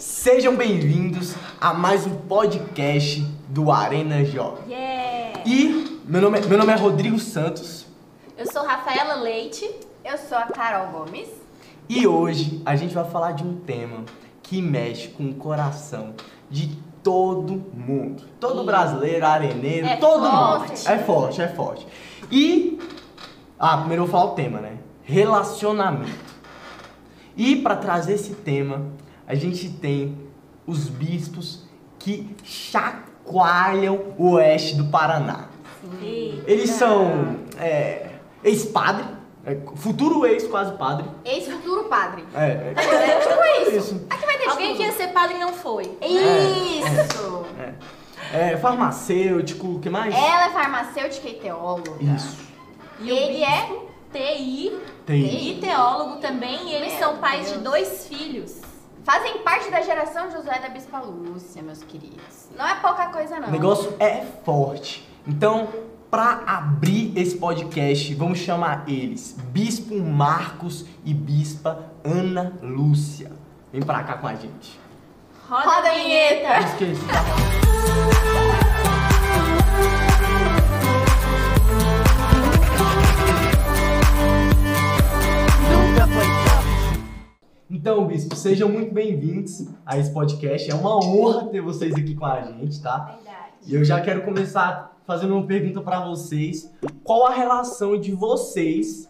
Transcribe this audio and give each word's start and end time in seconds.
Sejam 0.00 0.56
bem-vindos 0.56 1.34
a 1.60 1.74
mais 1.74 2.06
um 2.06 2.16
podcast 2.16 3.20
do 3.50 3.70
Arena 3.70 4.24
Jovem. 4.24 4.72
Yeah! 4.72 5.42
E 5.44 6.00
meu 6.06 6.22
nome, 6.22 6.38
é, 6.38 6.46
meu 6.46 6.56
nome 6.56 6.72
é 6.72 6.76
Rodrigo 6.76 7.18
Santos 7.18 7.84
Eu 8.38 8.50
sou 8.50 8.64
Rafaela 8.64 9.16
Leite. 9.16 9.70
Eu 10.02 10.16
sou 10.16 10.38
a 10.38 10.44
Carol 10.46 10.86
Gomes. 11.04 11.28
e 11.86 12.06
hoje 12.06 12.62
a 12.64 12.74
gente 12.76 12.94
vai 12.94 13.04
falar 13.10 13.32
de 13.32 13.44
um 13.44 13.56
tema 13.56 14.04
que 14.42 14.62
mexe 14.62 15.08
com 15.08 15.24
o 15.28 15.34
coração 15.34 16.14
de 16.48 16.68
todo 17.02 17.62
mundo. 17.74 18.22
Todo 18.40 18.62
Ih. 18.62 18.66
brasileiro, 18.66 19.26
areneiro, 19.26 19.86
É 19.86 19.96
todo 19.96 20.22
forte. 20.30 20.78
mundo. 20.78 20.88
É 20.88 20.98
forte, 20.98 21.42
é 21.42 21.48
forte. 21.48 21.86
E. 22.32 22.78
Ah, 23.58 23.76
primeiro 23.76 24.04
eu 24.04 24.06
vou 24.06 24.18
falar 24.18 24.32
o 24.32 24.34
tema, 24.34 24.60
né? 24.60 24.78
Relacionamento. 25.02 26.30
E 27.36 27.56
para 27.56 27.76
trazer 27.76 28.14
esse 28.14 28.32
tema, 28.34 28.86
a 29.30 29.34
gente 29.36 29.68
tem 29.70 30.18
os 30.66 30.88
bispos 30.88 31.64
que 32.00 32.34
chacoalham 32.42 34.14
o 34.18 34.32
oeste 34.32 34.74
do 34.74 34.86
Paraná. 34.86 35.48
Eita. 36.02 36.50
Eles 36.50 36.70
são 36.70 37.36
é, 37.56 38.08
ex-padre, 38.42 39.04
é, 39.46 39.56
futuro 39.76 40.26
ex 40.26 40.48
quase 40.48 40.72
padre. 40.76 41.06
Ex-futuro 41.24 41.84
padre. 41.84 42.24
É, 42.34 42.44
é, 42.44 42.74
É 42.76 43.20
tipo 43.20 43.68
isso. 43.78 43.94
isso. 43.94 44.06
Aqui 44.10 44.26
vai 44.26 44.36
ter 44.36 44.44
de 44.44 44.50
Alguém 44.50 44.76
que 44.76 44.82
ia 44.82 44.92
ser 44.92 45.08
padre 45.12 45.36
e 45.36 45.38
não 45.38 45.52
foi. 45.52 45.84
Isso! 46.02 47.46
É, 48.32 48.56
farmacêutico, 48.56 49.76
o 49.76 49.80
que 49.80 49.88
mais? 49.88 50.12
Ela 50.12 50.46
é 50.46 50.50
farmacêutica 50.50 51.28
e 51.28 51.34
teóloga. 51.34 51.92
Isso. 52.00 52.36
E 53.00 53.12
o 53.12 53.16
Ele 53.16 53.42
é 53.44 53.60
bispo, 53.66 53.86
TI 54.12 54.78
Tem. 55.06 55.50
e 55.50 55.60
teólogo 55.60 56.16
também. 56.20 56.68
E 56.68 56.74
eles 56.74 56.92
Meu 56.94 56.98
são 57.00 57.16
pais 57.18 57.46
de 57.46 57.52
Deus. 57.52 57.62
dois 57.64 58.06
filhos. 58.08 58.69
Fazem 59.04 59.38
parte 59.38 59.70
da 59.70 59.80
geração 59.80 60.30
José 60.30 60.58
da 60.58 60.68
Bispa 60.68 60.98
Lúcia, 61.00 61.62
meus 61.62 61.82
queridos. 61.82 62.48
Não 62.56 62.66
é 62.66 62.74
pouca 62.76 63.06
coisa, 63.06 63.40
não. 63.40 63.48
O 63.48 63.50
negócio 63.50 63.94
é 63.98 64.24
forte. 64.44 65.08
Então, 65.26 65.68
pra 66.10 66.42
abrir 66.46 67.12
esse 67.16 67.36
podcast, 67.38 68.14
vamos 68.14 68.38
chamar 68.38 68.84
eles 68.86 69.36
Bispo 69.52 69.98
Marcos 69.98 70.84
e 71.04 71.14
Bispa 71.14 71.90
Ana 72.04 72.52
Lúcia. 72.62 73.32
Vem 73.72 73.82
pra 73.82 74.02
cá 74.02 74.14
com 74.18 74.26
a 74.26 74.34
gente. 74.34 74.78
Roda, 75.48 75.64
Roda 75.64 75.88
a 75.88 75.94
vinheta. 75.94 76.60
Eu 76.60 76.66
esqueci. 76.66 78.59
Então, 87.72 88.04
Bispo, 88.04 88.34
sejam 88.34 88.68
muito 88.68 88.92
bem-vindos 88.92 89.68
a 89.86 89.96
esse 89.96 90.12
podcast. 90.12 90.68
É 90.68 90.74
uma 90.74 90.96
honra 90.96 91.46
ter 91.50 91.60
vocês 91.60 91.94
aqui 91.94 92.16
com 92.16 92.26
a 92.26 92.40
gente, 92.40 92.82
tá? 92.82 92.98
Verdade. 92.98 93.52
E 93.64 93.74
eu 93.76 93.84
já 93.84 94.00
quero 94.00 94.24
começar 94.24 95.00
fazendo 95.06 95.36
uma 95.36 95.46
pergunta 95.46 95.80
pra 95.80 96.04
vocês. 96.04 96.74
Qual 97.04 97.24
a 97.24 97.32
relação 97.32 97.96
de 97.96 98.10
vocês 98.10 99.08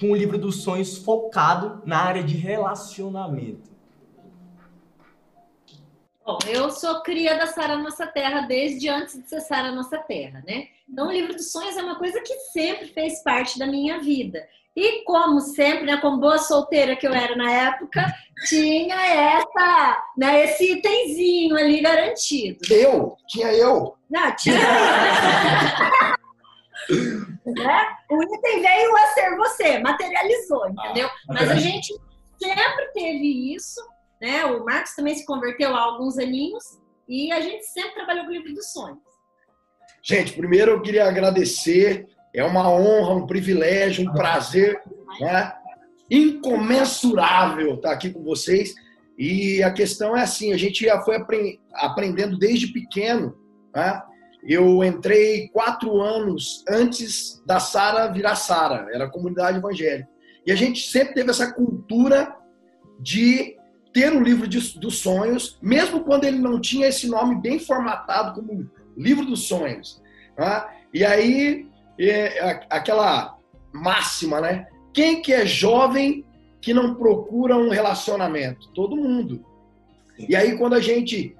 com 0.00 0.12
o 0.12 0.16
livro 0.16 0.38
dos 0.38 0.62
sonhos 0.62 0.96
focado 0.96 1.82
na 1.84 1.98
área 1.98 2.22
de 2.22 2.34
relacionamento? 2.34 3.70
Bom, 6.24 6.38
eu 6.46 6.70
sou 6.70 7.02
cria 7.02 7.36
da 7.36 7.46
Sara 7.46 7.76
Nossa 7.76 8.06
Terra 8.06 8.46
desde 8.46 8.88
antes 8.88 9.22
de 9.22 9.28
ser 9.28 9.42
Sara 9.42 9.70
Nossa 9.70 9.98
Terra, 9.98 10.42
né? 10.46 10.68
Então, 10.88 11.08
o 11.08 11.12
livro 11.12 11.34
dos 11.34 11.52
sonhos 11.52 11.76
é 11.76 11.82
uma 11.82 11.98
coisa 11.98 12.22
que 12.22 12.34
sempre 12.52 12.86
fez 12.86 13.22
parte 13.22 13.58
da 13.58 13.66
minha 13.66 14.00
vida. 14.00 14.42
E 14.78 15.02
como 15.02 15.40
sempre, 15.40 15.86
né, 15.86 15.96
como 15.96 16.20
boa 16.20 16.38
solteira 16.38 16.94
que 16.94 17.04
eu 17.04 17.12
era 17.12 17.34
na 17.34 17.50
época, 17.50 18.14
tinha 18.46 18.94
essa, 18.94 20.04
né, 20.16 20.44
esse 20.44 20.74
itemzinho 20.74 21.56
ali 21.56 21.80
garantido. 21.80 22.60
Eu? 22.70 23.16
Tinha 23.26 23.52
eu? 23.54 23.96
Não, 24.08 24.36
tinha. 24.36 24.56
né? 27.44 27.86
O 28.08 28.22
item 28.22 28.62
veio 28.62 28.96
a 28.96 29.06
ser 29.08 29.36
você, 29.36 29.78
materializou, 29.80 30.68
entendeu? 30.68 31.10
Mas 31.26 31.50
a 31.50 31.56
gente 31.56 31.92
sempre 32.40 32.86
teve 32.94 33.52
isso, 33.56 33.80
né? 34.22 34.44
O 34.44 34.64
Marcos 34.64 34.94
também 34.94 35.16
se 35.16 35.26
converteu 35.26 35.74
há 35.74 35.80
alguns 35.80 36.18
aninhos 36.18 36.62
e 37.08 37.32
a 37.32 37.40
gente 37.40 37.64
sempre 37.64 37.94
trabalhou 37.94 38.26
com 38.26 38.30
o 38.30 38.34
livro 38.34 38.54
dos 38.54 38.70
sonhos. 38.70 39.00
Gente, 40.04 40.34
primeiro 40.34 40.70
eu 40.70 40.80
queria 40.82 41.08
agradecer. 41.08 42.06
É 42.38 42.44
uma 42.44 42.70
honra, 42.70 43.14
um 43.14 43.26
privilégio, 43.26 44.08
um 44.08 44.12
prazer 44.12 44.80
né? 45.20 45.52
incomensurável 46.10 47.74
estar 47.74 47.92
aqui 47.92 48.10
com 48.10 48.22
vocês. 48.22 48.74
E 49.18 49.62
a 49.62 49.70
questão 49.72 50.16
é 50.16 50.22
assim: 50.22 50.52
a 50.52 50.56
gente 50.56 50.84
já 50.84 51.00
foi 51.00 51.16
apren- 51.16 51.58
aprendendo 51.74 52.38
desde 52.38 52.68
pequeno. 52.68 53.36
Né? 53.74 54.00
Eu 54.46 54.84
entrei 54.84 55.48
quatro 55.48 56.00
anos 56.00 56.64
antes 56.68 57.42
da 57.44 57.58
Sara 57.58 58.06
virar 58.12 58.36
Sara, 58.36 58.86
era 58.92 59.04
a 59.06 59.10
comunidade 59.10 59.58
evangélica. 59.58 60.08
E 60.46 60.52
a 60.52 60.56
gente 60.56 60.88
sempre 60.88 61.14
teve 61.14 61.30
essa 61.30 61.52
cultura 61.52 62.34
de 63.00 63.56
ter 63.92 64.12
o 64.12 64.22
livro 64.22 64.46
de- 64.46 64.78
dos 64.78 64.98
sonhos, 64.98 65.58
mesmo 65.60 66.04
quando 66.04 66.24
ele 66.24 66.38
não 66.38 66.60
tinha 66.60 66.86
esse 66.86 67.08
nome 67.08 67.40
bem 67.40 67.58
formatado 67.58 68.34
como 68.40 68.70
livro 68.96 69.24
dos 69.24 69.48
sonhos. 69.48 70.00
né? 70.38 70.64
E 70.94 71.04
aí, 71.04 71.66
é, 71.98 72.66
aquela 72.70 73.36
máxima, 73.72 74.40
né? 74.40 74.68
Quem 74.92 75.22
que 75.22 75.32
é 75.32 75.46
jovem 75.46 76.24
que 76.60 76.74
não 76.74 76.94
procura 76.94 77.56
um 77.56 77.68
relacionamento? 77.68 78.68
Todo 78.72 78.96
mundo. 78.96 79.44
E 80.18 80.34
aí, 80.34 80.56
quando 80.56 80.74
a 80.74 80.80
gente 80.80 81.36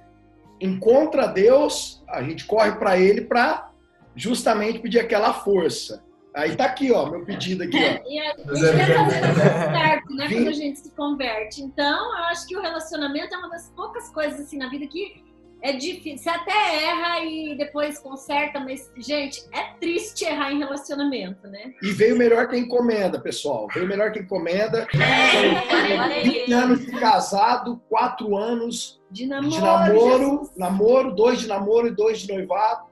encontra 0.60 1.26
Deus, 1.26 2.02
a 2.08 2.22
gente 2.22 2.44
corre 2.44 2.72
para 2.72 2.98
Ele 2.98 3.22
para 3.22 3.70
justamente 4.14 4.78
pedir 4.78 5.00
aquela 5.00 5.32
força. 5.32 6.04
Aí 6.34 6.54
tá 6.54 6.66
aqui, 6.66 6.92
ó, 6.92 7.10
meu 7.10 7.25
pedido 7.25 7.64
aqui, 7.64 7.76
ó. 7.76 7.98
E 8.08 8.19
a 8.20 8.26
gente 8.26 8.42
tudo 8.42 8.56
certo, 8.56 10.14
né? 10.14 10.28
Quando 10.28 10.48
a 10.48 10.52
gente 10.52 10.78
se 10.78 10.90
converte. 10.90 11.62
Então, 11.62 12.16
eu 12.16 12.25
acho 12.25 12.46
que 12.46 12.56
o 12.56 12.60
relacionamento 12.60 13.34
é 13.34 13.38
uma 13.38 13.48
das 13.48 13.70
poucas 13.70 14.08
coisas 14.10 14.40
assim 14.40 14.58
na 14.58 14.69
vida 14.69 14.86
que 14.86 15.28
é 15.62 15.72
difícil. 15.72 16.19
Você 16.19 16.30
até 16.30 16.84
erra 16.84 17.20
e 17.24 17.56
depois 17.56 17.98
conserta, 17.98 18.60
mas, 18.60 18.91
gente, 18.96 19.44
é 19.52 19.64
triste 19.78 20.24
errar 20.24 20.52
em 20.52 20.58
relacionamento, 20.58 21.46
né? 21.48 21.72
E 21.82 21.91
veio 21.91 22.16
melhor 22.16 22.48
que 22.48 22.56
encomenda, 22.56 23.20
pessoal. 23.20 23.66
Veio 23.74 23.86
melhor 23.86 24.12
que 24.12 24.20
encomenda. 24.20 24.86
Aí. 24.94 26.22
20 26.22 26.52
anos 26.52 26.86
de 26.86 26.92
casado, 26.92 27.80
4 27.88 28.36
anos 28.36 29.00
De 29.10 29.26
namoro. 29.26 29.50
de 29.50 29.60
namoro, 29.60 30.50
namoro, 30.56 31.14
dois 31.14 31.41
de 31.41 31.48
namoro 31.48 31.88
e 31.88 31.90
dois 31.90 32.20
de 32.20 32.32
noivado. 32.32 32.86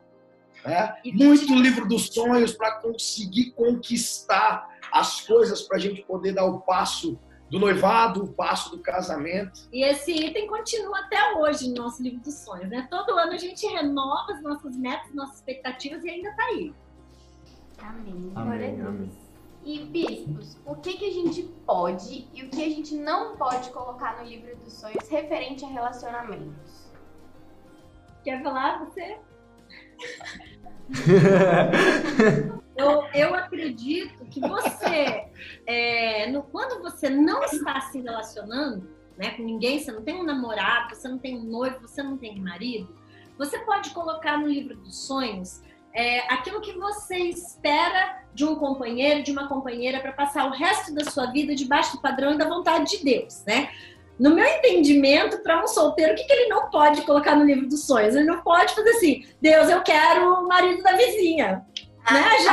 Né? 0.65 0.95
Muito 1.13 1.55
livro 1.55 1.87
dos 1.87 2.09
sonhos 2.09 2.53
para 2.53 2.73
conseguir 2.81 3.53
conquistar 3.53 4.69
as 4.93 5.21
coisas 5.21 5.63
para 5.63 5.77
a 5.77 5.81
gente 5.81 6.03
poder 6.03 6.33
dar 6.33 6.45
o 6.45 6.61
passo 6.61 7.19
do 7.51 7.59
noivado, 7.59 8.25
o 8.25 8.29
passo 8.29 8.71
do 8.71 8.79
casamento. 8.79 9.69
E 9.73 9.85
esse 9.85 10.13
item 10.13 10.47
continua 10.49 10.99
até 11.01 11.35
hoje 11.35 11.69
no 11.69 11.85
nosso 11.85 12.03
livro 12.03 12.21
dos 12.21 12.35
sonhos, 12.35 12.69
né? 12.69 12.87
Todo 12.91 13.17
ano 13.19 13.33
a 13.33 13.39
gente 13.39 13.67
renova 13.67 14.33
as 14.33 14.43
nossas 14.43 14.77
metas, 14.77 15.15
nossas 15.15 15.37
expectativas 15.37 16.03
e 16.05 16.11
ainda 16.11 16.35
tá 16.35 16.45
aí. 16.45 16.75
Amém. 17.79 18.33
Amém, 18.35 18.45
Glória 18.47 18.69
a 18.69 18.75
Deus. 18.75 18.89
amém. 18.89 19.27
E, 19.65 19.85
bispos, 19.85 20.57
o 20.65 20.77
que, 20.77 20.97
que 20.97 21.09
a 21.09 21.13
gente 21.13 21.43
pode 21.67 22.29
e 22.33 22.45
o 22.45 22.51
que 22.51 22.65
a 22.65 22.69
gente 22.69 22.95
não 22.95 23.37
pode 23.37 23.69
colocar 23.71 24.17
no 24.19 24.29
livro 24.29 24.55
dos 24.59 24.73
sonhos 24.73 25.09
referente 25.09 25.65
a 25.65 25.69
relacionamentos? 25.69 26.87
Quer 28.23 28.43
falar 28.45 28.85
você? 28.85 29.19
Eu, 32.77 33.05
eu 33.15 33.35
acredito 33.35 34.27
que 34.27 34.39
você, 34.39 35.25
é, 35.67 36.31
no, 36.31 36.43
quando 36.43 36.83
você 36.83 37.09
não 37.09 37.43
está 37.43 37.81
se 37.81 38.01
relacionando 38.01 38.87
né, 39.17 39.31
com 39.31 39.43
ninguém, 39.43 39.79
você 39.79 39.91
não 39.91 40.03
tem 40.03 40.15
um 40.15 40.23
namorado, 40.23 40.95
você 40.95 41.09
não 41.09 41.19
tem 41.19 41.39
um 41.39 41.45
noivo, 41.45 41.81
você 41.81 42.03
não 42.03 42.19
tem 42.19 42.39
um 42.39 42.45
marido, 42.45 42.95
você 43.39 43.59
pode 43.61 43.91
colocar 43.91 44.39
no 44.39 44.47
livro 44.47 44.77
dos 44.77 45.07
sonhos 45.07 45.63
é, 45.97 46.31
aquilo 46.31 46.61
que 46.61 46.73
você 46.75 47.17
espera 47.17 48.23
de 48.35 48.45
um 48.45 48.55
companheiro, 48.57 49.23
de 49.23 49.33
uma 49.33 49.49
companheira, 49.49 49.99
para 49.99 50.13
passar 50.13 50.47
o 50.47 50.53
resto 50.53 50.95
da 50.95 51.05
sua 51.05 51.33
vida 51.33 51.55
debaixo 51.55 51.97
do 51.97 52.03
padrão 52.03 52.35
e 52.35 52.39
da 52.39 52.47
vontade 52.47 52.99
de 52.99 53.03
Deus, 53.03 53.43
né? 53.47 53.71
No 54.19 54.35
meu 54.35 54.47
entendimento, 54.47 55.43
para 55.43 55.63
um 55.63 55.67
solteiro, 55.67 56.13
o 56.13 56.17
que, 56.17 56.25
que 56.25 56.33
ele 56.33 56.49
não 56.49 56.71
pode 56.71 57.03
colocar 57.03 57.35
no 57.37 57.45
livro 57.45 57.69
dos 57.69 57.87
sonhos? 57.87 58.15
Ele 58.15 58.25
não 58.25 58.41
pode 58.43 58.75
fazer 58.75 58.91
assim, 58.91 59.27
Deus, 59.41 59.69
eu 59.69 59.83
quero 59.83 60.33
o 60.33 60.49
marido 60.49 60.83
da 60.83 60.93
vizinha. 60.93 61.63
Né? 62.11 62.25
Já 62.43 62.53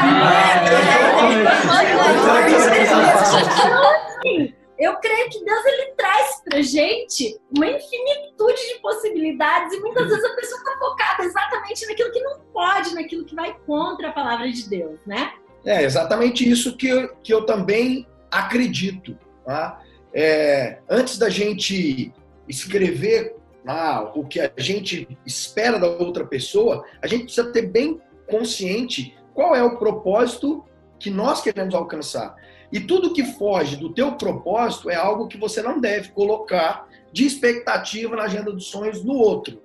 assim, 4.19 4.53
eu 4.77 4.95
creio 4.97 5.29
que 5.29 5.45
Deus 5.45 5.65
ele 5.65 5.93
traz 5.95 6.41
pra 6.43 6.61
gente 6.61 7.39
uma 7.55 7.67
infinitude 7.67 8.67
de 8.73 8.79
possibilidades 8.81 9.73
e 9.73 9.79
muitas 9.79 10.07
vezes 10.07 10.25
a 10.25 10.35
pessoa 10.35 10.59
está 10.59 10.77
focada 10.77 11.23
exatamente 11.23 11.85
naquilo 11.87 12.11
que 12.11 12.21
não 12.21 12.39
pode, 12.51 12.95
naquilo 12.95 13.25
que 13.25 13.35
vai 13.35 13.55
contra 13.65 14.09
a 14.09 14.11
palavra 14.11 14.51
de 14.51 14.67
Deus, 14.67 14.99
né? 15.05 15.33
É 15.65 15.83
exatamente 15.83 16.49
isso 16.49 16.75
que 16.75 16.87
eu, 16.87 17.15
que 17.23 17.33
eu 17.33 17.45
também 17.45 18.07
acredito. 18.29 19.17
Tá? 19.45 19.79
É, 20.13 20.77
antes 20.87 21.17
da 21.17 21.29
gente 21.29 22.13
escrever 22.47 23.35
ah, 23.65 24.11
o 24.13 24.25
que 24.25 24.39
a 24.39 24.51
gente 24.57 25.07
espera 25.25 25.79
da 25.79 25.87
outra 25.87 26.25
pessoa, 26.25 26.85
a 27.01 27.07
gente 27.07 27.25
precisa 27.25 27.51
ter 27.51 27.63
bem 27.63 27.99
consciente 28.27 29.15
qual 29.33 29.55
é 29.55 29.63
o 29.63 29.77
propósito 29.77 30.63
que 30.99 31.09
nós 31.09 31.41
queremos 31.41 31.73
alcançar. 31.73 32.35
E 32.71 32.79
tudo 32.79 33.13
que 33.13 33.23
foge 33.23 33.75
do 33.75 33.93
teu 33.93 34.13
propósito 34.13 34.89
é 34.89 34.95
algo 34.95 35.27
que 35.27 35.37
você 35.37 35.61
não 35.61 35.79
deve 35.79 36.09
colocar 36.09 36.87
de 37.11 37.25
expectativa 37.25 38.15
na 38.15 38.23
agenda 38.23 38.51
dos 38.51 38.65
sonhos 38.65 39.03
no 39.03 39.13
outro, 39.13 39.61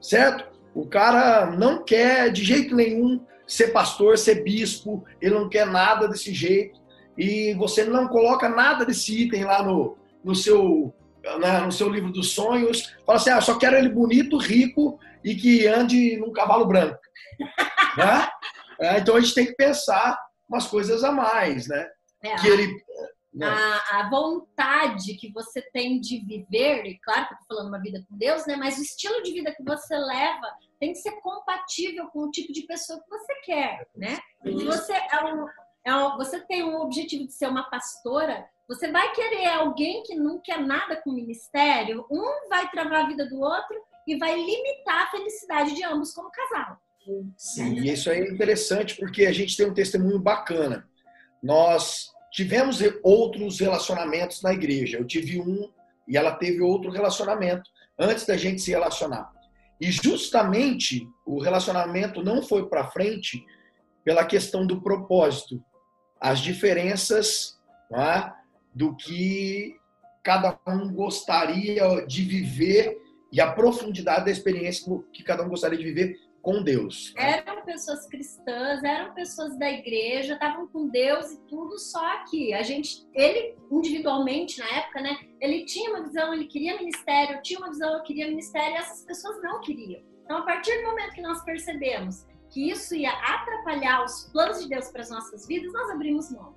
certo? 0.00 0.46
O 0.74 0.86
cara 0.86 1.46
não 1.46 1.82
quer 1.82 2.30
de 2.30 2.44
jeito 2.44 2.74
nenhum 2.74 3.20
ser 3.46 3.68
pastor, 3.68 4.16
ser 4.16 4.44
bispo, 4.44 5.04
ele 5.20 5.34
não 5.34 5.48
quer 5.48 5.66
nada 5.66 6.06
desse 6.06 6.32
jeito 6.32 6.80
e 7.16 7.54
você 7.54 7.84
não 7.84 8.08
coloca 8.08 8.48
nada 8.48 8.84
desse 8.84 9.22
item 9.22 9.44
lá 9.44 9.62
no, 9.62 9.96
no 10.24 10.34
seu 10.34 10.94
né, 11.38 11.60
no 11.60 11.72
seu 11.72 11.88
livro 11.88 12.10
dos 12.10 12.32
sonhos, 12.32 12.94
fala 13.04 13.18
assim, 13.18 13.30
ah, 13.30 13.40
só 13.40 13.58
quero 13.58 13.76
ele 13.76 13.90
bonito, 13.90 14.38
rico 14.38 14.98
e 15.22 15.34
que 15.34 15.66
ande 15.66 16.16
num 16.16 16.32
cavalo 16.32 16.66
branco. 16.66 16.98
né? 17.96 18.28
é, 18.80 18.98
então 18.98 19.16
a 19.16 19.20
gente 19.20 19.34
tem 19.34 19.46
que 19.46 19.54
pensar 19.54 20.18
umas 20.48 20.66
coisas 20.66 21.04
a 21.04 21.12
mais, 21.12 21.68
né? 21.68 21.86
É, 22.22 22.36
que 22.36 22.48
ele 22.48 22.74
né? 23.32 23.46
a, 23.46 24.00
a, 24.00 24.10
vontade 24.10 25.14
que 25.14 25.32
você 25.32 25.62
tem 25.72 26.00
de 26.00 26.18
viver, 26.18 26.84
e 26.84 26.98
claro 26.98 27.28
que 27.28 27.34
eu 27.34 27.38
tô 27.38 27.54
falando 27.54 27.68
uma 27.68 27.80
vida 27.80 28.04
com 28.08 28.16
Deus, 28.16 28.46
né? 28.46 28.56
Mas 28.56 28.76
o 28.78 28.82
estilo 28.82 29.22
de 29.22 29.32
vida 29.32 29.54
que 29.54 29.62
você 29.62 29.96
leva 29.96 30.46
tem 30.80 30.92
que 30.92 30.98
ser 30.98 31.12
compatível 31.20 32.08
com 32.08 32.24
o 32.24 32.30
tipo 32.30 32.52
de 32.52 32.62
pessoa 32.62 33.00
que 33.00 33.08
você 33.08 33.34
quer, 33.44 33.86
né? 33.94 34.18
Se 34.42 34.64
você 34.64 34.92
é 34.92 35.24
um, 35.24 35.46
é 35.84 35.94
um, 35.94 36.16
você 36.16 36.40
tem 36.40 36.62
um 36.62 36.80
objetivo 36.80 37.26
de 37.26 37.32
ser 37.32 37.48
uma 37.48 37.68
pastora, 37.70 38.44
você 38.68 38.90
vai 38.90 39.12
querer 39.12 39.46
alguém 39.46 40.02
que 40.02 40.14
não 40.14 40.40
quer 40.40 40.60
nada 40.60 40.96
com 40.96 41.10
o 41.10 41.14
ministério, 41.14 42.06
um 42.10 42.48
vai 42.48 42.70
travar 42.70 43.04
a 43.04 43.08
vida 43.08 43.28
do 43.28 43.40
outro 43.40 43.76
e 44.06 44.16
vai 44.16 44.34
limitar 44.34 45.06
a 45.06 45.10
felicidade 45.10 45.74
de 45.74 45.82
ambos 45.84 46.12
como 46.12 46.30
casal. 46.30 46.76
Sim, 47.36 47.80
e 47.80 47.92
isso 47.92 48.10
é 48.10 48.20
interessante 48.20 48.96
porque 48.96 49.26
a 49.26 49.32
gente 49.32 49.56
tem 49.56 49.66
um 49.66 49.74
testemunho 49.74 50.18
bacana. 50.18 50.88
Nós 51.42 52.10
tivemos 52.30 52.80
outros 53.02 53.58
relacionamentos 53.58 54.42
na 54.42 54.52
igreja. 54.52 54.98
Eu 54.98 55.06
tive 55.06 55.40
um 55.40 55.70
e 56.06 56.16
ela 56.16 56.32
teve 56.32 56.60
outro 56.60 56.90
relacionamento 56.90 57.70
antes 57.98 58.26
da 58.26 58.36
gente 58.36 58.60
se 58.60 58.70
relacionar. 58.70 59.30
E 59.80 59.90
justamente 59.90 61.08
o 61.26 61.40
relacionamento 61.40 62.22
não 62.22 62.42
foi 62.42 62.68
para 62.68 62.90
frente 62.90 63.44
pela 64.04 64.24
questão 64.24 64.66
do 64.66 64.82
propósito, 64.82 65.62
as 66.20 66.40
diferenças 66.40 67.58
é, 67.92 68.32
do 68.74 68.94
que 68.94 69.76
cada 70.22 70.58
um 70.66 70.92
gostaria 70.92 72.06
de 72.06 72.22
viver 72.22 73.00
e 73.32 73.40
a 73.40 73.52
profundidade 73.52 74.26
da 74.26 74.30
experiência 74.30 75.02
que 75.12 75.22
cada 75.22 75.42
um 75.42 75.48
gostaria 75.48 75.78
de 75.78 75.84
viver 75.84 76.20
com 76.42 76.62
Deus. 76.62 77.12
Eram 77.16 77.64
pessoas 77.64 78.06
cristãs, 78.06 78.82
eram 78.82 79.14
pessoas 79.14 79.58
da 79.58 79.70
igreja, 79.70 80.34
estavam 80.34 80.66
com 80.68 80.88
Deus 80.88 81.32
e 81.32 81.40
tudo, 81.46 81.78
só 81.78 82.24
que 82.24 82.52
a 82.54 82.62
gente, 82.62 83.06
ele 83.14 83.56
individualmente 83.70 84.58
na 84.58 84.68
época, 84.78 85.00
né, 85.00 85.18
ele 85.40 85.64
tinha 85.64 85.90
uma 85.90 86.02
visão, 86.02 86.32
ele 86.32 86.46
queria 86.46 86.76
ministério, 86.78 87.40
tinha 87.42 87.58
uma 87.58 87.68
visão, 87.68 87.94
eu 87.94 88.02
queria 88.02 88.28
ministério, 88.28 88.74
e 88.74 88.78
essas 88.78 89.04
pessoas 89.04 89.40
não 89.42 89.60
queriam. 89.60 90.02
Então, 90.24 90.38
a 90.38 90.42
partir 90.42 90.76
do 90.80 90.88
momento 90.88 91.12
que 91.12 91.22
nós 91.22 91.42
percebemos 91.44 92.26
que 92.50 92.70
isso 92.70 92.94
ia 92.94 93.12
atrapalhar 93.12 94.04
os 94.04 94.24
planos 94.32 94.62
de 94.62 94.68
Deus 94.68 94.88
para 94.88 95.02
as 95.02 95.10
nossas 95.10 95.46
vidas, 95.46 95.72
nós 95.72 95.90
abrimos 95.90 96.30
mão. 96.30 96.52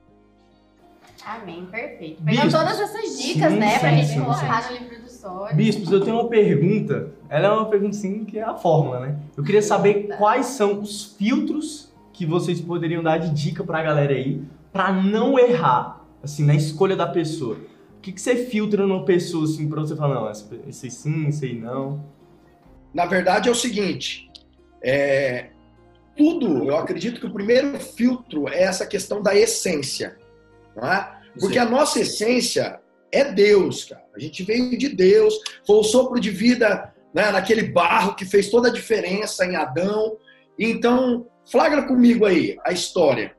Amém, 1.25 1.65
perfeito. 1.67 2.21
Pegando 2.23 2.51
todas 2.51 2.79
essas 2.79 3.21
dicas, 3.21 3.53
sim, 3.53 3.59
né, 3.59 3.73
sim, 3.73 3.79
pra 3.79 3.89
gente 3.91 4.07
sim, 4.07 4.21
colocar 4.21 4.71
no 4.71 4.77
livro 4.77 5.01
do 5.01 5.09
sonho. 5.09 5.55
Bispos, 5.55 5.91
eu 5.91 6.01
tenho 6.01 6.19
uma 6.19 6.27
pergunta. 6.27 7.13
Ela 7.29 7.47
é 7.47 7.51
uma 7.51 7.69
pergunta, 7.69 7.93
sim, 7.93 8.25
que 8.25 8.39
é 8.39 8.43
a 8.43 8.55
fórmula, 8.55 8.99
né? 8.99 9.19
Eu 9.37 9.43
queria 9.43 9.61
saber 9.61 10.17
quais 10.17 10.47
são 10.47 10.81
os 10.81 11.15
filtros 11.17 11.93
que 12.11 12.25
vocês 12.25 12.59
poderiam 12.59 13.01
dar 13.01 13.19
de 13.19 13.29
dica 13.29 13.63
pra 13.63 13.81
galera 13.81 14.13
aí, 14.13 14.43
pra 14.71 14.91
não 14.91 15.39
errar, 15.39 16.01
assim, 16.21 16.43
na 16.43 16.55
escolha 16.55 16.95
da 16.95 17.07
pessoa. 17.07 17.57
O 17.97 18.01
que, 18.01 18.11
que 18.11 18.19
você 18.19 18.35
filtra 18.35 18.85
numa 18.85 19.05
pessoa, 19.05 19.45
assim, 19.45 19.69
pra 19.69 19.81
você 19.81 19.95
falar, 19.95 20.15
não, 20.15 20.29
esse 20.67 20.89
sim, 20.89 21.27
esse 21.27 21.45
aí 21.45 21.57
não? 21.57 22.03
Na 22.93 23.05
verdade 23.05 23.47
é 23.47 23.51
o 23.51 23.55
seguinte, 23.55 24.29
é, 24.81 25.49
tudo, 26.15 26.65
eu 26.65 26.77
acredito 26.77 27.19
que 27.19 27.25
o 27.25 27.33
primeiro 27.33 27.79
filtro 27.79 28.47
é 28.47 28.63
essa 28.63 28.85
questão 28.85 29.21
da 29.21 29.35
essência. 29.35 30.17
Não 30.75 30.91
é? 30.91 31.19
Porque 31.39 31.55
Sim. 31.55 31.59
a 31.59 31.65
nossa 31.65 31.99
essência 31.99 32.79
é 33.11 33.23
Deus, 33.25 33.85
cara. 33.85 34.03
A 34.15 34.19
gente 34.19 34.43
veio 34.43 34.77
de 34.77 34.89
Deus, 34.89 35.33
foi 35.65 35.77
o 35.77 35.83
sopro 35.83 36.19
de 36.19 36.29
vida 36.29 36.93
né, 37.13 37.31
naquele 37.31 37.63
barro 37.63 38.15
que 38.15 38.25
fez 38.25 38.49
toda 38.49 38.69
a 38.69 38.73
diferença 38.73 39.45
em 39.45 39.55
Adão. 39.55 40.17
Então, 40.57 41.27
flagra 41.49 41.83
comigo 41.83 42.25
aí 42.25 42.57
a 42.63 42.71
história. 42.71 43.35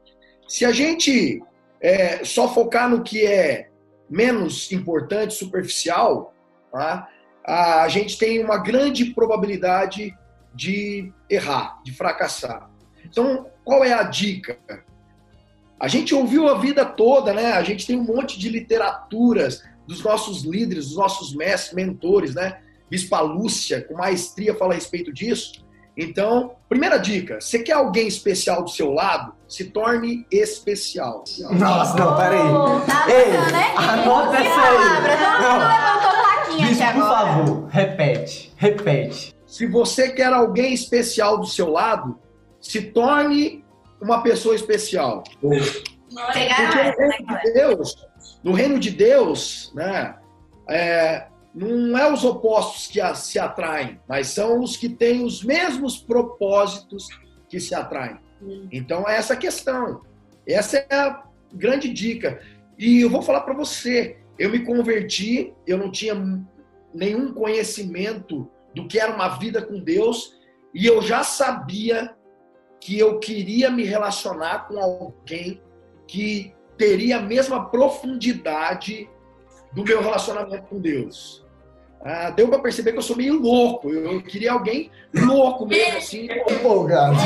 Se 0.48 0.64
a 0.64 0.72
gente 0.72 1.42
é, 1.80 2.24
só 2.24 2.52
focar 2.52 2.88
no 2.88 3.02
que 3.02 3.26
é 3.26 3.68
menos 4.08 4.70
importante, 4.72 5.34
superficial, 5.34 6.34
tá? 6.72 7.08
a 7.44 7.88
gente 7.88 8.18
tem 8.18 8.42
uma 8.42 8.58
grande 8.58 9.06
probabilidade 9.06 10.14
de 10.54 11.12
errar, 11.28 11.80
de 11.82 11.92
fracassar. 11.92 12.70
Então, 13.04 13.46
qual 13.64 13.84
é 13.84 13.92
a 13.92 14.02
dica? 14.02 14.58
A 15.78 15.88
gente 15.88 16.14
ouviu 16.14 16.48
a 16.48 16.58
vida 16.58 16.84
toda, 16.84 17.32
né? 17.34 17.52
A 17.52 17.62
gente 17.62 17.86
tem 17.86 17.98
um 17.98 18.04
monte 18.04 18.38
de 18.38 18.48
literaturas 18.48 19.62
dos 19.86 20.02
nossos 20.02 20.42
líderes, 20.42 20.86
dos 20.86 20.96
nossos 20.96 21.34
mestres, 21.34 21.74
mentores, 21.74 22.34
né? 22.34 22.60
Bispa 22.88 23.20
Lúcia, 23.20 23.82
com 23.82 23.94
maestria, 23.94 24.54
fala 24.54 24.72
a 24.72 24.74
respeito 24.76 25.12
disso. 25.12 25.64
Então, 25.96 26.56
primeira 26.68 26.98
dica: 26.98 27.40
você 27.40 27.60
quer 27.60 27.74
alguém 27.74 28.06
especial 28.06 28.62
do 28.62 28.70
seu 28.70 28.92
lado? 28.92 29.34
Se 29.48 29.64
torne 29.64 30.26
especial. 30.30 31.22
Nossa, 31.50 31.96
não, 31.96 32.16
peraí. 32.16 32.40
Oh, 32.40 32.80
tá 32.80 33.06
Ei, 33.08 33.30
né? 33.52 33.74
anota 33.76 34.36
essa 34.36 34.60
aí. 34.60 35.42
Não, 35.42 35.58
não 35.58 35.68
levantou 35.68 36.10
plaquinha 36.10 36.68
Bicho, 36.68 36.92
por 36.92 37.02
favor, 37.02 37.68
repete, 37.68 38.52
repete. 38.56 39.33
Se 39.54 39.68
você 39.68 40.10
quer 40.10 40.32
alguém 40.32 40.74
especial 40.74 41.38
do 41.38 41.46
seu 41.46 41.70
lado, 41.70 42.18
se 42.60 42.90
torne 42.90 43.64
uma 44.02 44.20
pessoa 44.20 44.56
especial. 44.56 45.22
Porque 45.40 45.84
no 46.10 46.26
reino 46.32 47.40
de 47.40 47.52
Deus, 47.52 48.06
no 48.42 48.52
reino 48.52 48.78
de 48.80 48.90
Deus, 48.90 49.72
né, 49.72 50.16
é, 50.68 51.28
não 51.54 51.96
é 51.96 52.12
os 52.12 52.24
opostos 52.24 52.88
que 52.88 53.00
se 53.14 53.38
atraem, 53.38 54.00
mas 54.08 54.26
são 54.26 54.60
os 54.60 54.76
que 54.76 54.88
têm 54.88 55.22
os 55.22 55.44
mesmos 55.44 55.98
propósitos 55.98 57.06
que 57.48 57.60
se 57.60 57.76
atraem. 57.76 58.18
Então 58.72 59.08
é 59.08 59.16
essa 59.16 59.36
questão. 59.36 60.02
Essa 60.44 60.78
é 60.78 60.96
a 60.96 61.22
grande 61.52 61.92
dica. 61.92 62.42
E 62.76 63.02
eu 63.02 63.08
vou 63.08 63.22
falar 63.22 63.42
para 63.42 63.54
você, 63.54 64.16
eu 64.36 64.50
me 64.50 64.64
converti, 64.64 65.54
eu 65.64 65.78
não 65.78 65.92
tinha 65.92 66.44
nenhum 66.92 67.32
conhecimento 67.32 68.50
do 68.74 68.86
que 68.86 68.98
era 68.98 69.14
uma 69.14 69.28
vida 69.28 69.62
com 69.62 69.78
Deus, 69.78 70.34
e 70.74 70.86
eu 70.86 71.00
já 71.00 71.22
sabia 71.22 72.14
que 72.80 72.98
eu 72.98 73.18
queria 73.18 73.70
me 73.70 73.84
relacionar 73.84 74.66
com 74.66 74.78
alguém 74.78 75.62
que 76.06 76.54
teria 76.76 77.18
a 77.18 77.22
mesma 77.22 77.70
profundidade 77.70 79.08
do 79.72 79.84
meu 79.84 80.02
relacionamento 80.02 80.66
com 80.68 80.80
Deus. 80.80 81.44
Ah, 82.04 82.30
deu 82.30 82.48
para 82.48 82.58
perceber 82.58 82.92
que 82.92 82.98
eu 82.98 83.02
sou 83.02 83.16
meio 83.16 83.40
louco. 83.40 83.88
Eu 83.90 84.22
queria 84.22 84.52
alguém 84.52 84.90
louco 85.14 85.66
mesmo, 85.66 85.96
assim. 85.96 86.28
Empolgado. 86.50 87.16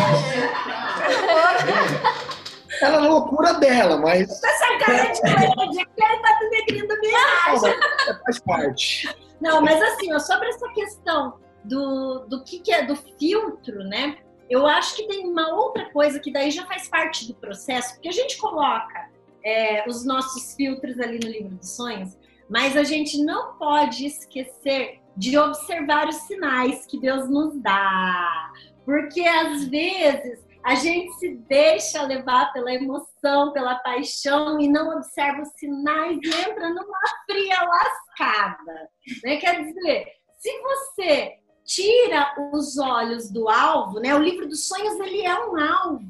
Ela 2.80 2.96
é 2.96 3.08
loucura 3.08 3.54
dela, 3.54 3.98
mas. 3.98 4.30
Essa 4.30 4.78
cara 4.78 5.12
de 5.12 5.20
coelho, 5.20 5.70
que 5.70 6.04
ele 6.04 6.22
tá 6.22 6.38
denegrindo 6.40 6.94
viagem. 7.00 7.80
Faz 8.24 8.38
parte. 8.40 9.16
Não, 9.40 9.62
mas 9.62 9.80
assim, 9.82 10.12
ó, 10.12 10.18
sobre 10.18 10.48
essa 10.48 10.68
questão 10.70 11.34
do, 11.64 12.26
do 12.26 12.42
que, 12.42 12.60
que 12.60 12.72
é 12.72 12.84
do 12.84 12.96
filtro, 12.96 13.84
né? 13.84 14.18
Eu 14.48 14.66
acho 14.66 14.96
que 14.96 15.06
tem 15.06 15.26
uma 15.26 15.54
outra 15.54 15.90
coisa 15.90 16.18
que 16.18 16.32
daí 16.32 16.50
já 16.50 16.64
faz 16.66 16.88
parte 16.88 17.26
do 17.28 17.34
processo, 17.34 17.94
porque 17.94 18.08
a 18.08 18.12
gente 18.12 18.38
coloca 18.38 19.08
é, 19.44 19.84
os 19.86 20.04
nossos 20.04 20.54
filtros 20.54 20.98
ali 20.98 21.20
no 21.22 21.30
livro 21.30 21.54
dos 21.56 21.76
sonhos, 21.76 22.16
mas 22.48 22.76
a 22.76 22.82
gente 22.82 23.22
não 23.22 23.54
pode 23.58 24.06
esquecer 24.06 25.00
de 25.16 25.36
observar 25.36 26.08
os 26.08 26.16
sinais 26.22 26.86
que 26.86 26.98
Deus 26.98 27.28
nos 27.28 27.60
dá. 27.60 28.52
Porque 28.84 29.20
às 29.20 29.64
vezes 29.66 30.47
a 30.68 30.74
gente 30.74 31.10
se 31.14 31.34
deixa 31.48 32.02
levar 32.02 32.52
pela 32.52 32.70
emoção, 32.70 33.54
pela 33.54 33.76
paixão 33.76 34.60
e 34.60 34.68
não 34.68 34.94
observa 34.94 35.40
os 35.40 35.48
sinais 35.56 36.18
e 36.22 36.28
entra 36.28 36.68
numa 36.68 37.00
fria 37.24 37.58
lascada. 37.62 38.90
Né? 39.24 39.38
Quer 39.38 39.64
dizer, 39.64 40.12
se 40.36 40.60
você 40.60 41.38
tira 41.64 42.34
os 42.52 42.76
olhos 42.76 43.30
do 43.30 43.48
alvo, 43.48 43.98
né? 43.98 44.14
O 44.14 44.18
livro 44.18 44.46
dos 44.46 44.68
sonhos 44.68 45.00
ele 45.00 45.22
é 45.22 45.34
um 45.38 45.58
alvo, 45.58 46.04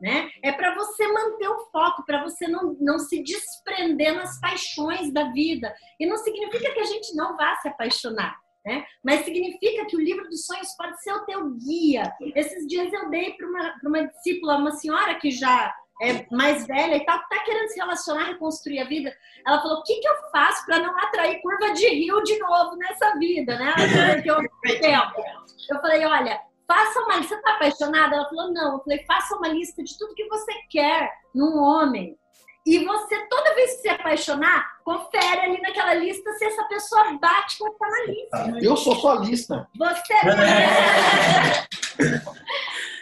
né? 0.00 0.28
É 0.42 0.50
para 0.50 0.74
você 0.74 1.06
manter 1.06 1.48
o 1.48 1.60
foco, 1.70 2.04
para 2.04 2.24
você 2.24 2.48
não, 2.48 2.76
não 2.80 2.98
se 2.98 3.22
desprender 3.22 4.16
nas 4.16 4.40
paixões 4.40 5.12
da 5.12 5.30
vida. 5.30 5.72
E 6.00 6.06
não 6.06 6.16
significa 6.16 6.72
que 6.72 6.80
a 6.80 6.86
gente 6.86 7.14
não 7.14 7.36
vá 7.36 7.54
se 7.54 7.68
apaixonar. 7.68 8.36
Né? 8.64 8.84
Mas 9.02 9.24
significa 9.24 9.86
que 9.86 9.96
o 9.96 10.00
livro 10.00 10.28
dos 10.28 10.46
sonhos 10.46 10.74
pode 10.76 11.02
ser 11.02 11.12
o 11.12 11.24
teu 11.24 11.50
guia. 11.50 12.12
Esses 12.34 12.66
dias 12.66 12.92
eu 12.92 13.10
dei 13.10 13.32
para 13.32 13.46
uma, 13.46 13.78
pra 13.80 13.88
uma 13.88 14.06
discípula, 14.06 14.56
uma 14.56 14.72
senhora 14.72 15.16
que 15.16 15.30
já 15.30 15.74
é 16.00 16.26
mais 16.34 16.66
velha 16.66 16.96
e 16.96 17.04
tal, 17.04 17.18
que 17.20 17.28
tá 17.28 17.44
querendo 17.44 17.68
se 17.68 17.78
relacionar, 17.78 18.24
reconstruir 18.24 18.80
a 18.80 18.84
vida. 18.84 19.14
Ela 19.46 19.60
falou: 19.60 19.78
o 19.78 19.82
que, 19.82 20.00
que 20.00 20.08
eu 20.08 20.14
faço 20.30 20.64
para 20.66 20.80
não 20.80 20.96
atrair 20.98 21.40
curva 21.40 21.72
de 21.72 21.88
rio 21.88 22.22
de 22.22 22.38
novo 22.38 22.76
nessa 22.76 23.16
vida, 23.18 23.56
né? 23.58 23.74
Eu, 24.24 24.36
eu 25.70 25.80
falei: 25.80 26.04
olha, 26.04 26.40
faça 26.66 27.00
uma 27.00 27.16
lista. 27.16 27.36
Você 27.36 27.42
tá 27.42 27.50
apaixonada? 27.54 28.16
Ela 28.16 28.28
falou: 28.28 28.52
não. 28.52 28.74
Eu 28.74 28.80
falei: 28.80 29.04
faça 29.06 29.36
uma 29.36 29.48
lista 29.48 29.82
de 29.82 29.96
tudo 29.98 30.14
que 30.14 30.28
você 30.28 30.52
quer 30.70 31.10
num 31.34 31.58
homem. 31.58 32.18
E 32.64 32.84
você, 32.84 33.26
toda 33.26 33.54
vez 33.54 33.74
que 33.74 33.82
se 33.82 33.88
apaixonar, 33.88 34.78
confere 34.84 35.40
ali 35.40 35.60
naquela 35.60 35.94
lista 35.94 36.32
se 36.34 36.44
essa 36.44 36.62
pessoa 36.64 37.18
bate 37.18 37.58
com 37.58 37.68
o 37.68 37.72
que 37.72 37.78
tá 37.78 37.88
na 37.88 38.04
lista. 38.04 38.58
Eu 38.62 38.76
sou 38.76 38.94
sua 38.96 39.16
lista. 39.16 39.68
Você. 39.76 40.14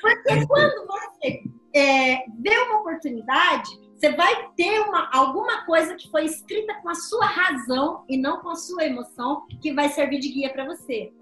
Porque 0.00 0.47
quando 0.47 0.87
você 0.87 1.43
é, 1.75 2.25
vê 2.38 2.59
uma 2.59 2.81
oportunidade, 2.81 3.71
você 3.95 4.12
vai 4.12 4.49
ter 4.57 4.81
uma, 4.81 5.11
alguma 5.12 5.67
coisa 5.67 5.95
que 5.95 6.11
foi 6.11 6.25
escrita 6.25 6.75
com 6.81 6.88
a 6.88 6.95
sua 6.95 7.26
razão 7.26 8.05
e 8.09 8.17
não 8.17 8.40
com 8.40 8.49
a 8.49 8.57
sua 8.57 8.85
emoção, 8.85 9.47
que 9.61 9.75
vai 9.75 9.90
servir 9.90 10.21
de 10.21 10.31
guia 10.31 10.50
para 10.50 10.64
você. 10.64 11.12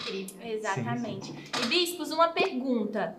Incrível, 0.00 0.36
exatamente. 0.42 1.32
E 1.62 1.66
bispos, 1.66 2.10
uma 2.10 2.28
pergunta. 2.28 3.16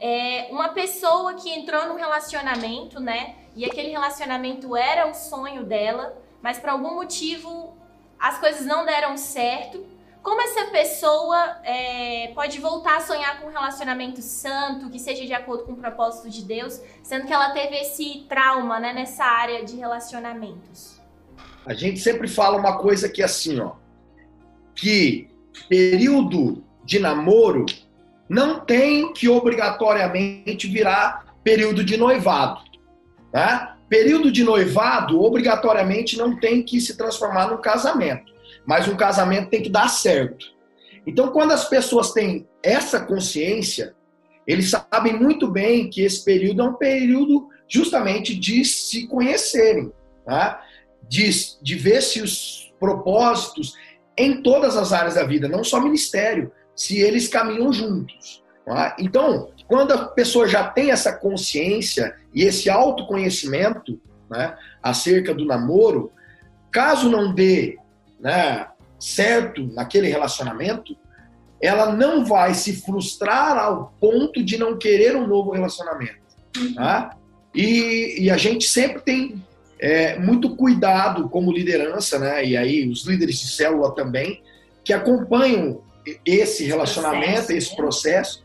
É, 0.00 0.48
uma 0.50 0.70
pessoa 0.70 1.34
que 1.34 1.50
entrou 1.50 1.86
num 1.86 1.96
relacionamento, 1.96 3.00
né? 3.00 3.36
E 3.54 3.64
aquele 3.64 3.90
relacionamento 3.90 4.76
era 4.76 5.08
o 5.08 5.14
sonho 5.14 5.64
dela, 5.64 6.16
mas 6.42 6.58
por 6.58 6.68
algum 6.68 6.94
motivo 6.94 7.76
as 8.18 8.38
coisas 8.38 8.66
não 8.66 8.84
deram 8.84 9.16
certo. 9.16 9.84
Como 10.22 10.40
essa 10.40 10.66
pessoa 10.72 11.60
é, 11.62 12.32
pode 12.34 12.58
voltar 12.58 12.96
a 12.96 13.00
sonhar 13.00 13.40
com 13.40 13.46
um 13.46 13.50
relacionamento 13.50 14.20
santo, 14.20 14.90
que 14.90 14.98
seja 14.98 15.24
de 15.24 15.32
acordo 15.32 15.64
com 15.64 15.72
o 15.72 15.76
propósito 15.76 16.28
de 16.28 16.42
Deus, 16.42 16.80
sendo 17.02 17.26
que 17.26 17.32
ela 17.32 17.50
teve 17.50 17.76
esse 17.76 18.26
trauma 18.28 18.80
né, 18.80 18.92
nessa 18.92 19.24
área 19.24 19.64
de 19.64 19.76
relacionamentos? 19.76 21.00
A 21.64 21.72
gente 21.74 22.00
sempre 22.00 22.26
fala 22.26 22.58
uma 22.58 22.78
coisa 22.78 23.08
que 23.08 23.22
é 23.22 23.24
assim, 23.24 23.60
ó, 23.60 23.72
que 24.74 25.30
período 25.68 26.64
de 26.84 26.98
namoro 26.98 27.64
não 28.28 28.60
tem 28.60 29.12
que 29.12 29.28
obrigatoriamente 29.28 30.66
virar 30.66 31.36
período 31.44 31.84
de 31.84 31.96
noivado. 31.96 32.60
Né? 33.32 33.72
Período 33.88 34.32
de 34.32 34.42
noivado, 34.42 35.22
obrigatoriamente, 35.22 36.18
não 36.18 36.38
tem 36.38 36.62
que 36.62 36.80
se 36.80 36.96
transformar 36.96 37.48
num 37.48 37.60
casamento. 37.60 38.32
Mas 38.66 38.88
um 38.88 38.96
casamento 38.96 39.50
tem 39.50 39.62
que 39.62 39.68
dar 39.68 39.88
certo. 39.88 40.46
Então, 41.06 41.30
quando 41.30 41.52
as 41.52 41.68
pessoas 41.68 42.12
têm 42.12 42.48
essa 42.62 43.00
consciência, 43.00 43.94
eles 44.46 44.70
sabem 44.70 45.12
muito 45.12 45.48
bem 45.48 45.88
que 45.88 46.02
esse 46.02 46.24
período 46.24 46.62
é 46.62 46.64
um 46.64 46.74
período 46.74 47.48
justamente 47.68 48.34
de 48.34 48.64
se 48.64 49.06
conhecerem, 49.06 49.92
tá? 50.24 50.62
de, 51.08 51.30
de 51.62 51.74
ver 51.76 52.02
se 52.02 52.20
os 52.20 52.72
propósitos 52.78 53.74
em 54.16 54.42
todas 54.42 54.76
as 54.76 54.92
áreas 54.92 55.14
da 55.14 55.24
vida, 55.24 55.48
não 55.48 55.62
só 55.62 55.80
ministério, 55.80 56.50
se 56.76 56.98
eles 56.98 57.26
caminham 57.26 57.72
juntos. 57.72 58.44
Tá? 58.64 58.94
Então, 58.98 59.50
quando 59.66 59.92
a 59.92 60.04
pessoa 60.08 60.46
já 60.46 60.68
tem 60.68 60.90
essa 60.90 61.12
consciência 61.12 62.14
e 62.34 62.42
esse 62.42 62.68
autoconhecimento 62.68 63.98
né, 64.30 64.54
acerca 64.82 65.34
do 65.34 65.46
namoro, 65.46 66.12
caso 66.70 67.08
não 67.08 67.34
dê 67.34 67.78
né, 68.20 68.66
certo 68.98 69.66
naquele 69.72 70.08
relacionamento, 70.08 70.96
ela 71.60 71.92
não 71.92 72.24
vai 72.24 72.54
se 72.54 72.82
frustrar 72.82 73.56
ao 73.56 73.94
ponto 73.98 74.44
de 74.44 74.58
não 74.58 74.76
querer 74.76 75.16
um 75.16 75.26
novo 75.26 75.52
relacionamento. 75.52 76.26
Tá? 76.74 77.16
E, 77.54 78.24
e 78.24 78.30
a 78.30 78.36
gente 78.36 78.68
sempre 78.68 79.00
tem 79.00 79.42
é, 79.78 80.18
muito 80.18 80.54
cuidado 80.54 81.28
como 81.28 81.52
liderança, 81.52 82.18
né? 82.18 82.44
e 82.44 82.56
aí 82.56 82.88
os 82.88 83.06
líderes 83.06 83.38
de 83.40 83.48
célula 83.48 83.94
também, 83.94 84.42
que 84.84 84.92
acompanham 84.92 85.82
esse 86.24 86.64
relacionamento, 86.64 87.52
esse 87.52 87.70
né? 87.70 87.76
processo, 87.76 88.44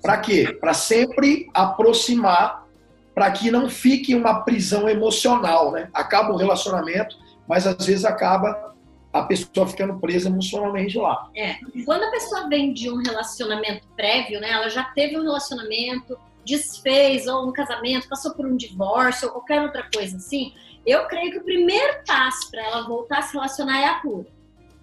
para 0.00 0.18
quê? 0.18 0.56
Para 0.60 0.74
sempre 0.74 1.48
aproximar, 1.54 2.66
para 3.14 3.30
que 3.30 3.50
não 3.50 3.68
fique 3.68 4.14
uma 4.14 4.40
prisão 4.40 4.88
emocional, 4.88 5.70
né? 5.70 5.88
Acaba 5.92 6.32
o 6.32 6.36
relacionamento, 6.36 7.16
mas 7.46 7.66
às 7.66 7.84
vezes 7.84 8.04
acaba 8.04 8.72
a 9.12 9.22
pessoa 9.22 9.68
ficando 9.68 9.98
presa 10.00 10.28
emocionalmente 10.28 10.96
lá. 10.96 11.30
É. 11.36 11.56
Quando 11.84 12.04
a 12.04 12.10
pessoa 12.10 12.48
vem 12.48 12.72
de 12.72 12.90
um 12.90 12.96
relacionamento 13.02 13.86
prévio, 13.94 14.40
né? 14.40 14.50
Ela 14.50 14.70
já 14.70 14.84
teve 14.84 15.18
um 15.18 15.22
relacionamento, 15.22 16.18
desfez 16.44 17.26
ou 17.26 17.46
um 17.48 17.52
casamento, 17.52 18.08
passou 18.08 18.34
por 18.34 18.46
um 18.46 18.56
divórcio 18.56 19.28
ou 19.28 19.34
qualquer 19.34 19.62
outra 19.62 19.86
coisa 19.94 20.16
assim. 20.16 20.52
Eu 20.84 21.06
creio 21.06 21.30
que 21.30 21.38
o 21.38 21.44
primeiro 21.44 21.98
passo 22.06 22.50
para 22.50 22.62
ela 22.64 22.88
voltar 22.88 23.18
a 23.18 23.22
se 23.22 23.34
relacionar 23.34 23.80
é 23.80 23.86
a 23.86 24.00
cura. 24.00 24.26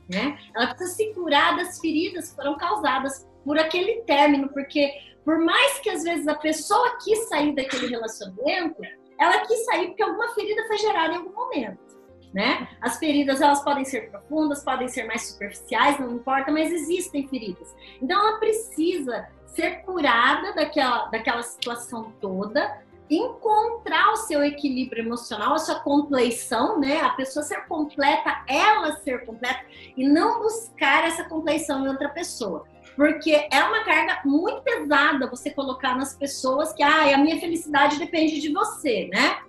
Né? 0.10 0.39
Ela 0.56 0.68
precisa 0.68 0.96
se 0.96 1.13
curar 1.13 1.56
das 1.56 1.80
feridas 1.80 2.30
que 2.30 2.36
foram 2.36 2.58
causadas 2.58 3.28
por 3.46 3.58
aquele 3.60 4.01
término, 4.01 4.50
porque 4.50 4.92
por 5.24 5.38
mais 5.39 5.80
que 5.80 5.89
às 5.89 6.04
vezes 6.04 6.28
a 6.28 6.36
pessoa 6.36 6.98
quis 7.04 7.30
sair 7.30 7.54
daquele 7.54 7.88
relacionamento, 7.88 8.82
ela 9.20 9.46
quis 9.46 9.63
sair 9.66 9.88
porque 9.88 10.01
alguma 10.01 10.30
ferida 10.30 10.66
foi 10.66 10.78
gerada 10.78 11.13
em 11.13 11.18
algum 11.18 11.34
momento. 11.34 11.89
Né? 12.34 12.68
As 12.82 12.98
feridas 12.98 13.42
elas 13.42 13.63
podem 13.63 13.84
ser 13.86 14.10
profundas, 14.10 14.63
podem 14.63 14.88
ser 14.88 15.04
mais 15.06 15.24
superficiais, 15.30 16.00
não 16.00 16.13
importa, 16.13 16.51
mas 16.51 16.72
existem 16.72 17.28
feridas. 17.28 17.75
Então 18.01 18.20
ela 18.20 18.39
precisa 18.39 19.28
ser 19.48 19.82
curada 19.84 20.54
daquela, 20.54 21.06
daquela 21.08 21.42
situação 21.42 22.13
toda, 22.22 22.84
encontrar 23.10 24.12
o 24.12 24.18
seu 24.18 24.44
equilíbrio 24.44 25.04
emocional, 25.04 25.54
a 25.54 25.60
sua 25.60 25.80
compleição, 25.80 26.80
né? 26.80 27.01
A 27.01 27.10
pessoa 27.10 27.44
ser 27.44 27.66
completa, 27.68 28.44
ela 28.48 28.94
ser 28.98 29.25
completa 29.25 29.62
e 29.98 30.08
não 30.08 30.39
buscar 30.39 31.08
essa 31.08 31.24
compleição 31.24 31.86
em 31.86 31.89
outra 31.89 32.10
pessoa. 32.10 32.66
Porque 32.96 33.48
é 33.51 33.63
uma 33.63 33.84
carga 33.84 34.22
muito 34.25 34.62
pesada 34.62 35.30
você 35.30 35.50
colocar 35.50 35.98
nas 35.98 36.16
pessoas 36.16 36.74
que 36.74 36.84
ah, 36.84 37.16
a 37.16 37.18
minha 37.18 37.39
felicidade 37.39 37.98
depende 37.98 38.39
de 38.39 38.51
você, 38.51 39.10
né? 39.12 39.39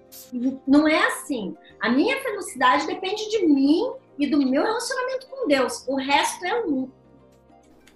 Não 0.67 0.87
é 0.87 1.07
assim. 1.09 1.57
A 1.81 1.90
minha 1.90 2.21
felicidade 2.21 2.87
depende 2.87 3.29
de 3.29 3.47
mim 3.47 3.93
e 4.19 4.26
do 4.26 4.38
meu 4.38 4.62
relacionamento 4.62 5.26
com 5.29 5.49
Deus. 5.49 5.85
O 5.88 5.97
resto 5.97 6.45
é 6.45 6.61
lucro. 6.61 7.00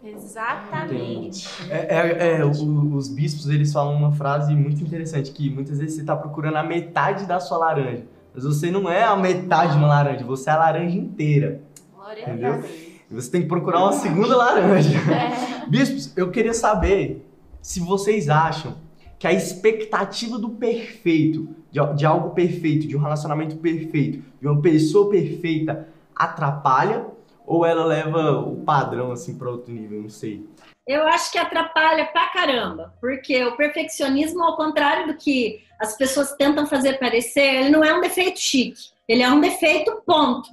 Exatamente. 0.05 1.49
É, 1.71 1.97
é, 1.97 2.39
é, 2.39 2.45
os 2.45 3.09
bispos 3.09 3.49
eles 3.49 3.73
falam 3.73 3.95
uma 3.95 4.13
frase 4.13 4.55
muito 4.55 4.83
interessante 4.83 5.33
que 5.33 5.49
muitas 5.49 5.79
vezes 5.79 5.95
você 5.95 6.01
está 6.03 6.15
procurando 6.15 6.57
a 6.57 6.63
metade 6.63 7.27
da 7.27 7.41
sua 7.41 7.57
laranja, 7.57 8.05
mas 8.35 8.45
você 8.45 8.71
não 8.71 8.91
é 8.91 9.03
a 9.03 9.17
metade 9.17 9.73
de 9.73 9.79
uma 9.79 9.89
laranja, 9.89 10.25
você 10.25 10.51
é 10.51 10.53
a 10.53 10.57
laranja 10.57 10.97
inteira. 10.97 11.63
Glória 11.95 12.23
Entendeu? 12.23 12.53
a 12.53 12.57
Deus. 12.59 12.95
Você 13.11 13.31
tem 13.31 13.43
que 13.43 13.49
procurar 13.49 13.81
uma 13.81 13.93
segunda 13.93 14.37
laranja. 14.37 14.91
É. 15.11 15.67
Bispos, 15.71 16.15
eu 16.17 16.31
queria 16.31 16.53
saber 16.53 17.27
se 17.63 17.81
vocês 17.81 18.29
acham 18.29 18.75
que 19.19 19.27
a 19.27 19.33
expectativa 19.33 20.39
do 20.39 20.51
perfeito, 20.51 21.49
de, 21.71 21.81
de 21.95 22.05
algo 22.05 22.31
perfeito, 22.31 22.87
de 22.87 22.97
um 22.97 23.01
relacionamento 23.01 23.57
perfeito, 23.57 24.23
de 24.41 24.47
uma 24.47 24.61
pessoa 24.61 25.09
perfeita, 25.09 25.89
atrapalha 26.15 27.07
ou 27.47 27.65
ela 27.65 27.85
leva 27.85 28.33
o 28.33 28.57
padrão 28.65 29.13
assim 29.13 29.37
para 29.37 29.51
outro 29.51 29.73
nível, 29.73 30.03
não 30.03 30.09
sei. 30.09 30.47
Eu 30.87 31.07
acho 31.07 31.33
que 31.33 31.39
atrapalha 31.39 32.07
pra 32.07 32.29
caramba, 32.29 32.95
porque 33.01 33.43
o 33.45 33.57
perfeccionismo, 33.57 34.43
ao 34.43 34.57
contrário 34.57 35.07
do 35.07 35.17
que 35.17 35.63
as 35.81 35.97
pessoas 35.97 36.33
tentam 36.33 36.67
fazer 36.67 36.99
parecer, 36.99 37.55
ele 37.55 37.71
não 37.71 37.83
é 37.83 37.95
um 37.95 38.01
defeito 38.01 38.39
chique, 38.39 38.91
ele 39.09 39.23
é 39.23 39.31
um 39.31 39.41
defeito 39.41 40.03
ponto. 40.07 40.51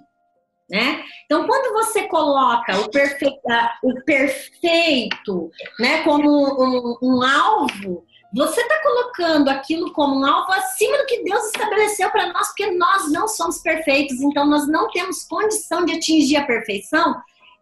Né? 0.70 1.04
Então, 1.26 1.46
quando 1.46 1.74
você 1.74 2.04
coloca 2.04 2.80
o, 2.80 2.90
perfe... 2.90 3.26
o 3.84 4.02
perfeito 4.06 5.52
né, 5.78 6.02
como 6.04 6.30
um, 6.30 6.98
um 7.02 7.22
alvo, 7.22 8.06
você 8.34 8.62
está 8.62 8.82
colocando 8.82 9.50
aquilo 9.50 9.92
como 9.92 10.20
um 10.20 10.26
alvo 10.26 10.52
acima 10.54 10.98
do 10.98 11.06
que 11.06 11.24
Deus 11.24 11.46
estabeleceu 11.46 12.10
para 12.10 12.32
nós, 12.32 12.48
porque 12.48 12.72
nós 12.72 13.12
não 13.12 13.28
somos 13.28 13.60
perfeitos, 13.60 14.22
então 14.22 14.46
nós 14.46 14.68
não 14.68 14.90
temos 14.90 15.24
condição 15.24 15.84
de 15.84 15.94
atingir 15.94 16.38
a 16.38 16.46
perfeição. 16.46 17.16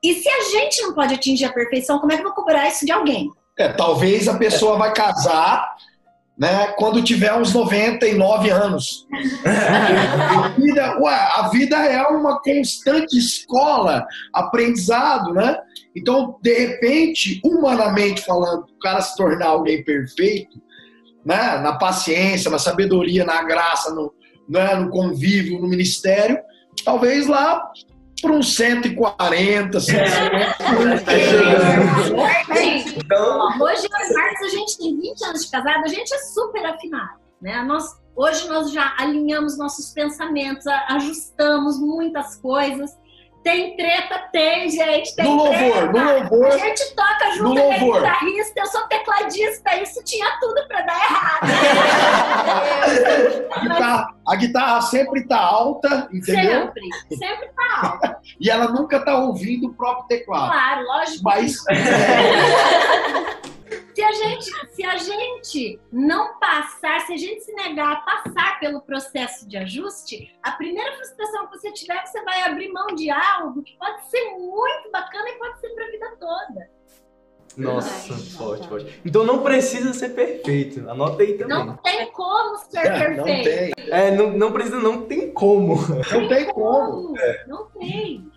E 0.04 0.14
se 0.14 0.30
a 0.30 0.44
gente 0.44 0.82
não 0.84 0.94
pode 0.94 1.16
atingir 1.16 1.46
a 1.46 1.54
perfeição, 1.54 2.00
como 2.00 2.12
é 2.12 2.16
que 2.16 2.22
eu 2.22 2.28
vou 2.28 2.36
cobrar 2.36 2.68
isso 2.68 2.86
de 2.86 2.92
alguém? 2.92 3.30
É, 3.58 3.70
talvez 3.70 4.28
a 4.28 4.38
pessoa 4.38 4.78
vai 4.78 4.94
casar 4.94 5.76
né, 6.40 6.68
quando 6.78 7.04
tiver 7.04 7.34
uns 7.34 7.54
99 7.54 8.50
anos. 8.50 9.06
a, 9.44 10.48
vida, 10.50 10.98
ué, 11.02 11.14
a 11.14 11.50
vida 11.50 11.76
é 11.76 12.02
uma 12.04 12.40
constante 12.42 13.18
escola, 13.18 14.08
aprendizado, 14.34 15.34
né? 15.34 15.58
Então, 15.96 16.38
de 16.42 16.54
repente, 16.54 17.42
humanamente 17.44 18.22
falando, 18.22 18.64
o 18.64 18.80
cara 18.80 19.02
se 19.02 19.16
tornar 19.16 19.48
alguém 19.48 19.84
perfeito, 19.84 20.62
né, 21.26 21.58
na 21.60 21.78
paciência, 21.78 22.50
na 22.50 22.60
sabedoria, 22.60 23.26
na 23.26 23.44
graça, 23.44 23.94
no, 23.94 24.14
né, 24.48 24.76
no 24.76 24.90
convívio, 24.90 25.60
no 25.60 25.68
ministério, 25.68 26.40
talvez 26.86 27.28
lá 27.28 27.72
para 28.22 28.32
uns 28.32 28.56
140, 28.56 29.80
150. 29.80 31.14
Então... 32.98 33.50
Hoje, 33.62 33.88
as 33.94 34.14
Marcos, 34.14 34.42
a 34.42 34.50
gente 34.50 34.78
tem 34.78 35.00
20 35.00 35.26
anos 35.26 35.46
de 35.46 35.52
casado, 35.52 35.84
a 35.84 35.88
gente 35.88 36.14
é 36.14 36.18
super 36.18 36.66
afinado. 36.66 37.20
Né? 37.42 37.62
Nós, 37.64 37.86
hoje 38.16 38.48
nós 38.48 38.72
já 38.72 38.94
alinhamos 38.98 39.58
nossos 39.58 39.94
pensamentos, 39.94 40.68
ajustamos 40.68 41.80
muitas 41.80 42.36
coisas. 42.38 42.92
Tem 43.44 43.76
treta, 43.76 44.20
tem, 44.32 44.70
gente. 44.70 45.16
Tem 45.16 45.26
no 45.26 45.50
treta. 45.50 45.64
louvor, 45.64 45.94
no 45.94 46.14
louvor. 46.14 46.48
A 46.48 46.58
gente 46.58 46.94
toca 46.94 47.32
junto, 47.38 47.60
é 47.60 47.80
louvor. 47.80 48.02
guitarrista, 48.02 48.60
eu 48.60 48.66
sou 48.68 48.82
tecladista, 48.88 49.76
isso 49.82 50.04
tinha 50.04 50.38
tudo 50.40 50.68
pra 50.68 50.82
dar 50.82 51.04
errado. 51.04 51.48
a, 53.52 53.60
guitarra, 53.60 54.16
a 54.28 54.36
guitarra 54.36 54.82
sempre 54.82 55.26
tá 55.26 55.40
alta, 55.40 56.10
entendeu? 56.12 56.66
Sempre, 56.66 56.90
sempre 57.18 57.50
tá 57.56 57.82
alta. 57.82 58.20
e 58.40 58.50
ela 58.50 58.68
nunca 58.68 59.00
tá 59.00 59.18
ouvindo 59.18 59.68
o 59.68 59.74
próprio 59.74 60.08
teclado. 60.08 60.52
Claro, 60.52 60.86
lógico. 60.86 61.24
Mas. 61.24 61.56
se 63.94 64.02
a 64.02 64.12
gente, 64.12 64.76
se 64.76 64.84
a 64.84 64.98
gente 64.98 65.80
não 65.92 66.40
passar, 66.40 67.02
se 67.02 67.14
a 67.14 67.18
gente 67.18 67.42
se 67.42 67.54
negar 67.54 67.94
a 67.94 67.96
passar 67.98 68.60
pelo 68.60 68.82
processo 68.82 69.48
de 69.48 69.58
ajuste, 69.58 70.36
a 70.44 70.52
primeira 70.52 70.96
frustração 70.96 71.48
que 71.48 71.58
você 71.58 71.72
tiver, 71.72 72.06
você 72.06 72.24
vai 72.24 72.42
abrir 72.44 72.72
mão 72.72 72.88
de 72.88 73.10
algo 73.10 73.64
que 73.64 73.78
pode 73.78 74.10
ser 74.10 74.32
muito 74.32 74.92
bacana 74.92 75.30
e 75.30 75.38
pode 75.38 75.60
ser 75.60 75.70
para 75.70 75.86
a 75.86 75.92
vida 75.92 76.18
toda. 76.20 76.80
Nossa, 77.58 78.14
forte, 78.38 78.68
forte. 78.68 79.02
Então 79.04 79.26
não 79.26 79.44
precisa 79.44 79.94
ser 79.94 80.10
perfeito. 80.10 80.90
Anota 80.90 81.24
aí 81.24 81.38
também. 81.38 81.66
Não 81.66 81.78
tem 81.78 82.12
como 82.12 82.58
ser 82.58 82.78
é, 82.78 83.00
perfeito. 83.00 83.18
Não 83.18 83.26
tem. 83.26 83.74
É, 83.92 84.12
não, 84.12 84.32
não 84.32 84.52
precisa, 84.54 84.80
não 84.80 85.02
tem 85.06 85.32
como. 85.34 85.76
Não 86.12 86.28
tem 86.28 86.46
como. 86.54 87.18
É. 87.18 87.46
Não 87.48 87.66
tem. 87.72 88.32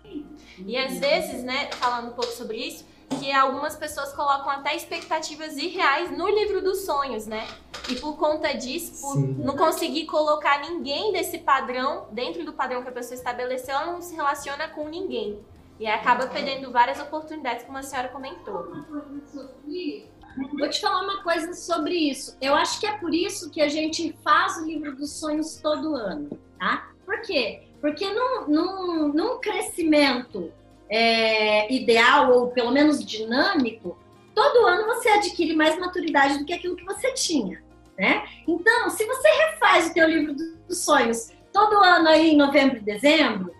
E 0.65 0.77
às 0.77 0.99
vezes, 0.99 1.43
né, 1.43 1.69
falando 1.73 2.09
um 2.09 2.13
pouco 2.13 2.31
sobre 2.31 2.57
isso, 2.57 2.85
que 3.19 3.31
algumas 3.31 3.75
pessoas 3.75 4.13
colocam 4.13 4.49
até 4.49 4.75
expectativas 4.75 5.57
irreais 5.57 6.15
no 6.15 6.27
livro 6.27 6.61
dos 6.61 6.85
sonhos, 6.85 7.25
né? 7.25 7.47
E 7.89 7.95
por 7.95 8.17
conta 8.17 8.53
disso, 8.53 9.01
por 9.01 9.13
Sim. 9.13 9.35
não 9.39 9.57
conseguir 9.57 10.05
colocar 10.05 10.61
ninguém 10.61 11.11
desse 11.11 11.39
padrão, 11.39 12.07
dentro 12.11 12.45
do 12.45 12.53
padrão 12.53 12.81
que 12.81 12.89
a 12.89 12.91
pessoa 12.91 13.15
estabeleceu, 13.15 13.75
ela 13.75 13.91
não 13.91 14.01
se 14.01 14.15
relaciona 14.15 14.67
com 14.69 14.87
ninguém. 14.87 15.39
E 15.79 15.87
acaba 15.87 16.27
perdendo 16.27 16.71
várias 16.71 16.99
oportunidades, 16.99 17.65
como 17.65 17.77
a 17.77 17.83
senhora 17.83 18.07
comentou. 18.07 18.71
Vou 20.57 20.69
te 20.69 20.79
falar 20.79 21.01
uma 21.01 21.23
coisa 21.23 21.53
sobre 21.53 21.95
isso. 21.95 22.37
Eu 22.41 22.55
acho 22.55 22.79
que 22.79 22.85
é 22.85 22.97
por 22.97 23.13
isso 23.13 23.49
que 23.49 23.61
a 23.61 23.67
gente 23.67 24.15
faz 24.23 24.57
o 24.57 24.65
livro 24.65 24.95
dos 24.95 25.11
sonhos 25.11 25.57
todo 25.57 25.95
ano, 25.95 26.29
tá? 26.57 26.89
Por 27.05 27.21
quê? 27.21 27.63
Porque 27.81 28.09
num, 28.13 28.47
num, 28.47 29.07
num 29.09 29.39
crescimento 29.39 30.51
é, 30.89 31.71
ideal, 31.73 32.31
ou 32.31 32.47
pelo 32.51 32.71
menos 32.71 33.03
dinâmico, 33.03 33.97
todo 34.33 34.65
ano 34.65 34.85
você 34.87 35.09
adquire 35.09 35.55
mais 35.55 35.77
maturidade 35.79 36.39
do 36.39 36.45
que 36.45 36.53
aquilo 36.53 36.75
que 36.75 36.85
você 36.85 37.13
tinha. 37.13 37.63
Né? 37.97 38.23
Então, 38.47 38.89
se 38.89 39.05
você 39.05 39.27
refaz 39.29 39.87
o 39.87 39.93
teu 39.93 40.07
livro 40.07 40.33
dos 40.33 40.79
sonhos 40.79 41.31
todo 41.51 41.77
ano 41.77 42.09
aí 42.09 42.31
em 42.31 42.37
novembro 42.37 42.77
e 42.77 42.81
dezembro, 42.81 43.53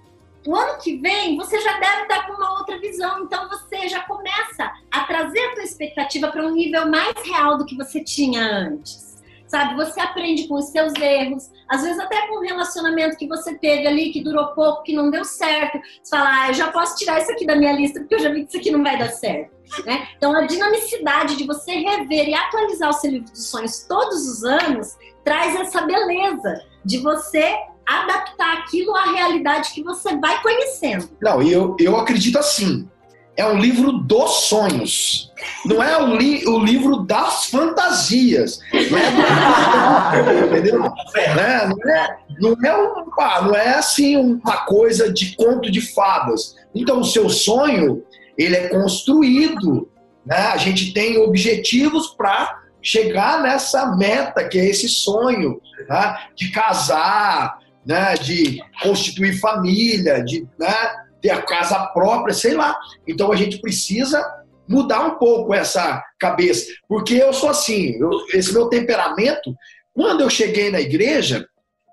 o 0.46 0.56
ano 0.56 0.78
que 0.80 0.98
vem 0.98 1.38
você 1.38 1.62
já 1.62 1.80
deve 1.80 2.02
estar 2.04 2.28
com 2.28 2.34
uma 2.34 2.60
outra 2.60 2.78
visão. 2.80 3.24
Então 3.24 3.48
você 3.48 3.88
já 3.88 4.02
começa 4.04 4.74
a 4.92 5.02
trazer 5.06 5.40
a 5.40 5.54
tua 5.54 5.64
expectativa 5.64 6.30
para 6.30 6.46
um 6.46 6.52
nível 6.52 6.90
mais 6.90 7.14
real 7.24 7.58
do 7.58 7.66
que 7.66 7.78
você 7.78 8.04
tinha 8.04 8.44
antes 8.44 9.13
sabe? 9.48 9.76
Você 9.76 10.00
aprende 10.00 10.48
com 10.48 10.56
os 10.56 10.66
seus 10.66 10.94
erros, 10.96 11.50
às 11.68 11.82
vezes 11.82 12.00
até 12.00 12.28
com 12.28 12.40
um 12.40 12.42
relacionamento 12.42 13.18
que 13.18 13.28
você 13.28 13.58
teve 13.58 13.88
ali 13.88 14.12
que 14.12 14.24
durou 14.24 14.48
pouco, 14.48 14.84
que 14.84 14.94
não 14.94 15.10
deu 15.10 15.24
certo. 15.24 15.80
Você 16.02 16.10
fala, 16.10 16.44
ah, 16.44 16.48
eu 16.50 16.54
já 16.54 16.72
posso 16.72 16.96
tirar 16.96 17.22
isso 17.22 17.32
aqui 17.32 17.46
da 17.46 17.56
minha 17.56 17.74
lista 17.74 18.00
porque 18.00 18.16
eu 18.16 18.20
já 18.20 18.30
vi 18.30 18.44
que 18.44 18.50
isso 18.50 18.58
aqui 18.58 18.72
não 18.72 18.84
vai 18.84 18.98
dar 18.98 19.10
certo. 19.10 19.52
Né? 19.86 20.08
Então, 20.18 20.36
a 20.36 20.46
dinamicidade 20.46 21.36
de 21.36 21.46
você 21.46 21.72
rever 21.72 22.30
e 22.30 22.34
atualizar 22.34 22.90
o 22.90 22.94
seu 22.94 23.12
livro 23.12 23.32
dos 23.32 23.48
sonhos 23.48 23.86
todos 23.88 24.28
os 24.28 24.44
anos 24.44 24.98
traz 25.24 25.56
essa 25.56 25.82
beleza 25.82 26.62
de 26.84 27.00
você 27.00 27.56
adaptar 27.86 28.60
aquilo 28.60 28.96
à 28.96 29.12
realidade 29.12 29.72
que 29.74 29.84
você 29.84 30.16
vai 30.18 30.42
conhecendo. 30.42 31.10
Não, 31.22 31.42
eu, 31.42 31.76
eu 31.80 31.98
acredito 31.98 32.38
assim 32.38 32.90
é 33.36 33.46
um 33.46 33.58
livro 33.58 33.94
dos 33.94 34.46
sonhos. 34.46 35.32
Não 35.66 35.82
é 35.82 36.02
o, 36.02 36.16
li 36.16 36.46
o 36.48 36.60
livro 36.60 37.04
das 37.04 37.46
fantasias. 37.46 38.60
Não 38.72 38.98
é, 38.98 40.46
entendeu? 40.46 40.82
Né? 40.82 41.68
Não, 41.68 41.92
é, 41.92 42.18
não, 42.40 42.58
é 42.64 42.74
uma, 42.76 43.42
não 43.42 43.56
é 43.56 43.76
assim 43.76 44.16
uma 44.18 44.66
coisa 44.66 45.12
de 45.12 45.36
conto 45.36 45.72
de 45.72 45.82
fadas. 45.82 46.56
Então, 46.76 47.00
o 47.00 47.06
seu 47.06 47.30
sonho, 47.30 48.04
ele 48.38 48.56
é 48.56 48.70
construído. 48.70 49.90
Né? 50.26 50.38
A 50.38 50.58
gente 50.58 50.94
tem 50.94 51.18
objetivos 51.18 52.08
para 52.16 52.62
chegar 52.82 53.42
nessa 53.42 53.96
meta, 53.96 54.48
que 54.48 54.60
é 54.60 54.66
esse 54.66 54.88
sonho 54.88 55.60
né? 55.90 56.18
de 56.36 56.52
casar, 56.52 57.58
né? 57.86 58.14
de 58.14 58.62
constituir 58.82 59.40
família, 59.40 60.24
de... 60.24 60.48
Né? 60.60 61.03
Ter 61.24 61.30
a 61.30 61.42
casa 61.42 61.80
própria, 61.88 62.34
sei 62.34 62.54
lá. 62.54 62.78
Então 63.08 63.32
a 63.32 63.36
gente 63.36 63.60
precisa 63.60 64.22
mudar 64.68 65.06
um 65.06 65.18
pouco 65.18 65.54
essa 65.54 66.04
cabeça, 66.20 66.72
porque 66.88 67.16
eu 67.16 67.34
sou 67.34 67.50
assim, 67.50 67.98
eu, 68.00 68.12
esse 68.34 68.54
meu 68.54 68.68
temperamento, 68.68 69.56
quando 69.94 70.22
eu 70.22 70.30
cheguei 70.30 70.70
na 70.70 70.82
igreja, 70.82 71.48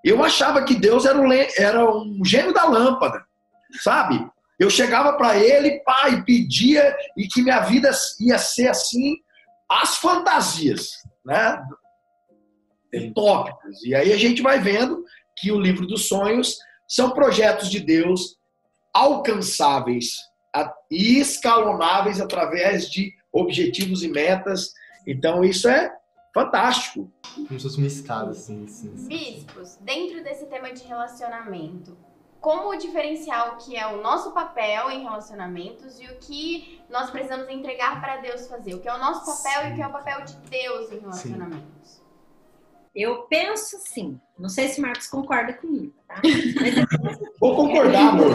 eu 0.05 0.23
achava 0.25 0.65
que 0.65 0.75
Deus 0.75 1.07
era 1.07 1.19
um, 1.19 1.33
era 1.33 1.91
um 1.91 2.25
gênio 2.25 2.53
da 2.53 2.65
lâmpada, 2.65 3.25
sabe? 3.83 4.27
Eu 4.59 4.69
chegava 4.69 5.13
para 5.15 5.37
ele, 5.37 5.81
pai, 5.85 6.23
pedia 6.25 6.95
e 7.17 7.27
que 7.27 7.43
minha 7.43 7.61
vida 7.61 7.91
ia 8.21 8.39
ser 8.39 8.69
assim, 8.69 9.17
as 9.69 9.97
fantasias, 9.97 10.91
né? 11.25 11.63
Tópicos. 13.15 13.85
E 13.85 13.95
aí 13.95 14.13
a 14.13 14.17
gente 14.17 14.43
vai 14.43 14.59
vendo 14.59 15.05
que 15.37 15.53
o 15.53 15.61
livro 15.61 15.87
dos 15.87 16.09
sonhos 16.09 16.57
são 16.89 17.11
projetos 17.11 17.71
de 17.71 17.79
Deus 17.79 18.40
alcançáveis 18.93 20.17
e 20.91 21.21
escalonáveis 21.21 22.21
através 22.21 22.91
de 22.91 23.13
objetivos 23.33 24.03
e 24.03 24.09
metas. 24.09 24.73
Então, 25.07 25.45
isso 25.45 25.69
é 25.69 25.95
fantástico. 26.35 27.11
Como 27.35 27.49
se 27.49 27.61
fosse 27.61 27.79
uma 27.79 27.87
escada, 27.87 28.31
assim, 28.31 28.65
assim, 28.65 28.93
assim. 28.95 29.09
Bispos, 29.09 29.77
dentro 29.81 30.23
desse 30.23 30.47
tema 30.47 30.73
de 30.73 30.83
relacionamento, 30.85 31.97
como 32.41 32.77
diferenciar 32.77 33.55
o 33.55 33.57
que 33.59 33.77
é 33.77 33.87
o 33.87 34.03
nosso 34.03 34.33
papel 34.33 34.91
em 34.91 35.03
relacionamentos 35.03 36.01
e 36.01 36.07
o 36.07 36.17
que 36.17 36.81
nós 36.89 37.11
precisamos 37.11 37.49
entregar 37.49 38.01
para 38.01 38.17
Deus 38.17 38.47
fazer? 38.47 38.75
O 38.75 38.81
que 38.81 38.89
é 38.89 38.95
o 38.95 38.99
nosso 38.99 39.21
papel 39.27 39.63
Sim. 39.63 39.69
e 39.69 39.73
o 39.73 39.75
que 39.77 39.83
é 39.83 39.87
o 39.87 39.93
papel 39.93 40.25
de 40.25 40.37
Deus 40.49 40.93
em 40.93 40.99
relacionamentos? 41.01 41.91
Sim. 41.91 42.01
Eu 42.95 43.23
penso 43.23 43.77
assim, 43.77 44.21
não 44.37 44.49
sei 44.49 44.69
se 44.69 44.81
Marcos 44.81 45.07
concorda 45.07 45.53
comigo, 45.53 45.95
tá? 46.09 46.21
Vou 47.39 47.55
concordar, 47.55 48.09
amor. 48.09 48.33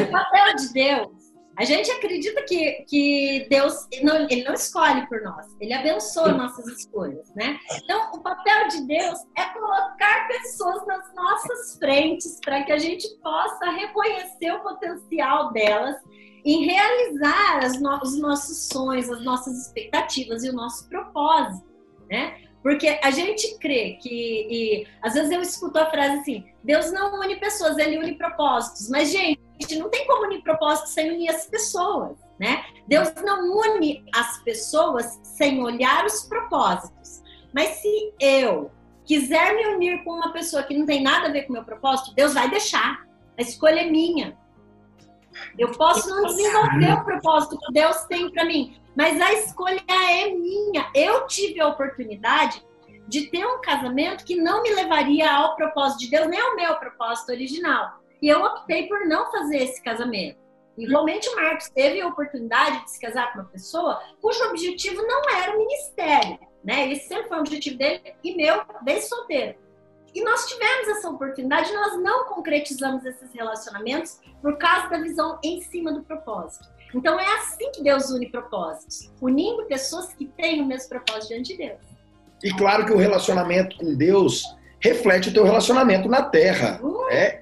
o 0.00 0.10
papel 0.10 0.56
de 0.56 0.72
Deus, 0.72 1.08
a 1.58 1.64
gente 1.64 1.90
acredita 1.90 2.42
que, 2.44 2.86
que 2.88 3.46
Deus, 3.50 3.86
não, 4.02 4.26
ele 4.30 4.44
não 4.44 4.54
escolhe 4.54 5.06
por 5.08 5.20
nós, 5.20 5.46
ele 5.60 5.74
abençoa 5.74 6.32
nossas 6.32 6.66
escolhas, 6.68 7.30
né? 7.34 7.58
Então, 7.84 8.12
o 8.14 8.22
papel 8.22 8.68
de 8.68 8.86
Deus 8.86 9.18
é 9.36 9.44
colocar 9.44 10.26
pessoas 10.28 10.86
nas 10.86 11.14
nossas 11.14 11.76
frentes 11.78 12.40
para 12.42 12.62
que 12.62 12.72
a 12.72 12.78
gente 12.78 13.06
possa 13.22 13.72
reconhecer 13.72 14.52
o 14.52 14.62
potencial 14.62 15.52
delas 15.52 15.96
em 16.46 16.64
realizar 16.64 17.78
no, 17.78 18.00
os 18.02 18.18
nossos 18.18 18.68
sonhos, 18.68 19.10
as 19.10 19.22
nossas 19.22 19.66
expectativas 19.66 20.42
e 20.44 20.48
o 20.48 20.54
nosso 20.54 20.88
propósito 20.88 21.69
né? 22.10 22.36
Porque 22.62 22.98
a 23.02 23.10
gente 23.10 23.58
crê 23.58 23.98
que, 24.02 24.46
e, 24.50 24.86
às 25.00 25.14
vezes 25.14 25.30
eu 25.30 25.40
escuto 25.40 25.78
a 25.78 25.86
frase 25.86 26.18
assim: 26.18 26.44
Deus 26.62 26.92
não 26.92 27.18
une 27.18 27.36
pessoas, 27.36 27.78
ele 27.78 27.98
une 27.98 28.16
propósitos. 28.16 28.90
Mas, 28.90 29.10
gente, 29.10 29.40
não 29.78 29.88
tem 29.88 30.06
como 30.06 30.26
unir 30.26 30.42
propósitos 30.42 30.92
sem 30.92 31.10
unir 31.10 31.30
as 31.30 31.46
pessoas, 31.46 32.18
né? 32.38 32.64
Deus 32.86 33.12
não 33.24 33.58
une 33.60 34.04
as 34.14 34.42
pessoas 34.42 35.18
sem 35.22 35.62
olhar 35.62 36.04
os 36.04 36.24
propósitos. 36.24 37.22
Mas 37.54 37.68
se 37.76 38.12
eu 38.20 38.70
quiser 39.04 39.54
me 39.54 39.66
unir 39.74 40.04
com 40.04 40.12
uma 40.12 40.32
pessoa 40.32 40.62
que 40.62 40.76
não 40.76 40.86
tem 40.86 41.02
nada 41.02 41.28
a 41.28 41.32
ver 41.32 41.42
com 41.42 41.50
o 41.50 41.54
meu 41.54 41.64
propósito, 41.64 42.14
Deus 42.14 42.34
vai 42.34 42.50
deixar. 42.50 43.06
A 43.38 43.42
escolha 43.42 43.80
é 43.80 43.90
minha. 43.90 44.38
Eu 45.58 45.72
posso 45.72 46.08
não 46.10 46.26
desenvolver 46.26 46.92
o 46.92 47.04
propósito 47.04 47.58
que 47.58 47.72
Deus 47.72 48.04
tem 48.04 48.30
para 48.30 48.44
mim, 48.44 48.76
mas 49.00 49.18
a 49.18 49.32
escolha 49.32 49.82
é 49.88 50.28
minha. 50.28 50.90
Eu 50.94 51.26
tive 51.26 51.58
a 51.58 51.68
oportunidade 51.68 52.62
de 53.08 53.30
ter 53.30 53.46
um 53.46 53.62
casamento 53.62 54.26
que 54.26 54.36
não 54.36 54.62
me 54.62 54.74
levaria 54.74 55.32
ao 55.32 55.56
propósito 55.56 56.00
de 56.00 56.10
Deus, 56.10 56.26
nem 56.28 56.38
ao 56.38 56.54
meu 56.54 56.76
propósito 56.76 57.32
original. 57.32 57.98
E 58.20 58.28
eu 58.28 58.44
optei 58.44 58.88
por 58.88 59.06
não 59.06 59.32
fazer 59.32 59.56
esse 59.56 59.82
casamento. 59.82 60.38
Igualmente, 60.76 61.26
o 61.30 61.36
Marcos 61.36 61.70
teve 61.70 61.98
a 61.98 62.08
oportunidade 62.08 62.84
de 62.84 62.90
se 62.90 63.00
casar 63.00 63.32
com 63.32 63.38
uma 63.38 63.48
pessoa 63.48 64.02
cujo 64.20 64.44
objetivo 64.50 65.00
não 65.06 65.30
era 65.30 65.54
o 65.54 65.58
ministério, 65.58 66.38
né? 66.62 66.92
Esse 66.92 67.08
sempre 67.08 67.28
foi 67.28 67.38
o 67.38 67.40
objetivo 67.40 67.78
dele 67.78 68.02
e 68.22 68.36
meu, 68.36 68.62
desde 68.82 69.08
solteiro. 69.08 69.58
E 70.14 70.22
nós 70.22 70.46
tivemos 70.46 70.88
essa 70.88 71.08
oportunidade, 71.08 71.72
nós 71.72 71.98
não 72.02 72.26
concretizamos 72.26 73.02
esses 73.06 73.32
relacionamentos 73.32 74.20
por 74.42 74.58
causa 74.58 74.90
da 74.90 74.98
visão 74.98 75.38
em 75.42 75.62
cima 75.62 75.90
do 75.90 76.02
propósito. 76.02 76.68
Então 76.94 77.18
é 77.18 77.34
assim 77.36 77.70
que 77.72 77.82
Deus 77.82 78.10
une 78.10 78.28
propósitos, 78.28 79.10
unindo 79.20 79.64
pessoas 79.66 80.12
que 80.12 80.26
têm 80.26 80.60
o 80.60 80.66
mesmo 80.66 80.88
propósito 80.88 81.28
diante 81.28 81.52
de 81.52 81.58
Deus. 81.58 81.78
E 82.42 82.50
claro 82.54 82.86
que 82.86 82.92
o 82.92 82.96
relacionamento 82.96 83.76
com 83.76 83.94
Deus 83.94 84.44
reflete 84.80 85.28
o 85.28 85.32
teu 85.32 85.44
relacionamento 85.44 86.08
na 86.08 86.22
Terra. 86.22 86.80
É, 87.10 87.38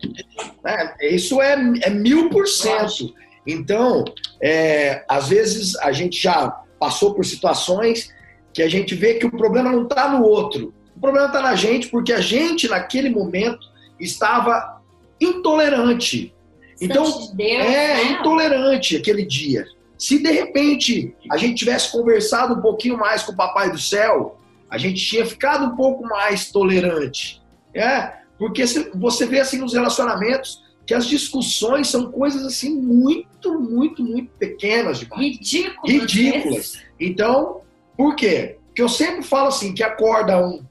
é, 0.64 1.14
isso 1.14 1.40
é, 1.40 1.54
é 1.82 1.90
mil 1.90 2.30
por 2.30 2.46
cento. 2.46 3.14
Então, 3.46 4.04
é, 4.42 5.04
às 5.08 5.28
vezes 5.28 5.76
a 5.76 5.92
gente 5.92 6.20
já 6.20 6.50
passou 6.78 7.14
por 7.14 7.24
situações 7.24 8.12
que 8.52 8.62
a 8.62 8.68
gente 8.68 8.94
vê 8.94 9.14
que 9.14 9.26
o 9.26 9.30
problema 9.30 9.70
não 9.70 9.84
está 9.84 10.08
no 10.08 10.24
outro. 10.24 10.74
O 10.96 11.00
problema 11.00 11.28
está 11.28 11.40
na 11.40 11.54
gente 11.54 11.88
porque 11.88 12.12
a 12.12 12.20
gente, 12.20 12.68
naquele 12.68 13.08
momento, 13.08 13.64
estava 14.00 14.82
intolerante. 15.20 16.34
Então, 16.80 17.04
de 17.04 17.34
Deus, 17.34 17.66
é 17.66 17.94
né? 17.94 18.12
intolerante 18.12 18.96
aquele 18.96 19.24
dia. 19.24 19.66
Se 19.96 20.22
de 20.22 20.30
repente 20.30 21.14
a 21.30 21.36
gente 21.36 21.56
tivesse 21.56 21.90
conversado 21.90 22.54
um 22.54 22.62
pouquinho 22.62 22.96
mais 22.96 23.22
com 23.22 23.32
o 23.32 23.36
Papai 23.36 23.70
do 23.70 23.78
Céu, 23.78 24.38
a 24.70 24.78
gente 24.78 25.04
tinha 25.04 25.26
ficado 25.26 25.64
um 25.64 25.76
pouco 25.76 26.06
mais 26.06 26.50
tolerante. 26.50 27.42
É, 27.74 28.12
porque 28.38 28.64
você 28.94 29.26
vê 29.26 29.40
assim 29.40 29.58
nos 29.58 29.74
relacionamentos 29.74 30.62
que 30.86 30.94
as 30.94 31.06
discussões 31.06 31.88
são 31.88 32.10
coisas 32.10 32.46
assim 32.46 32.74
muito, 32.74 33.60
muito, 33.60 34.02
muito 34.02 34.30
pequenas 34.38 35.00
demais 35.00 35.20
Ridículo. 35.20 35.86
ridículas. 35.86 36.82
Então, 36.98 37.60
por 37.96 38.16
quê? 38.16 38.56
Porque 38.68 38.80
eu 38.80 38.88
sempre 38.88 39.22
falo 39.22 39.48
assim, 39.48 39.74
que 39.74 39.82
acorda 39.82 40.38
um 40.38 40.64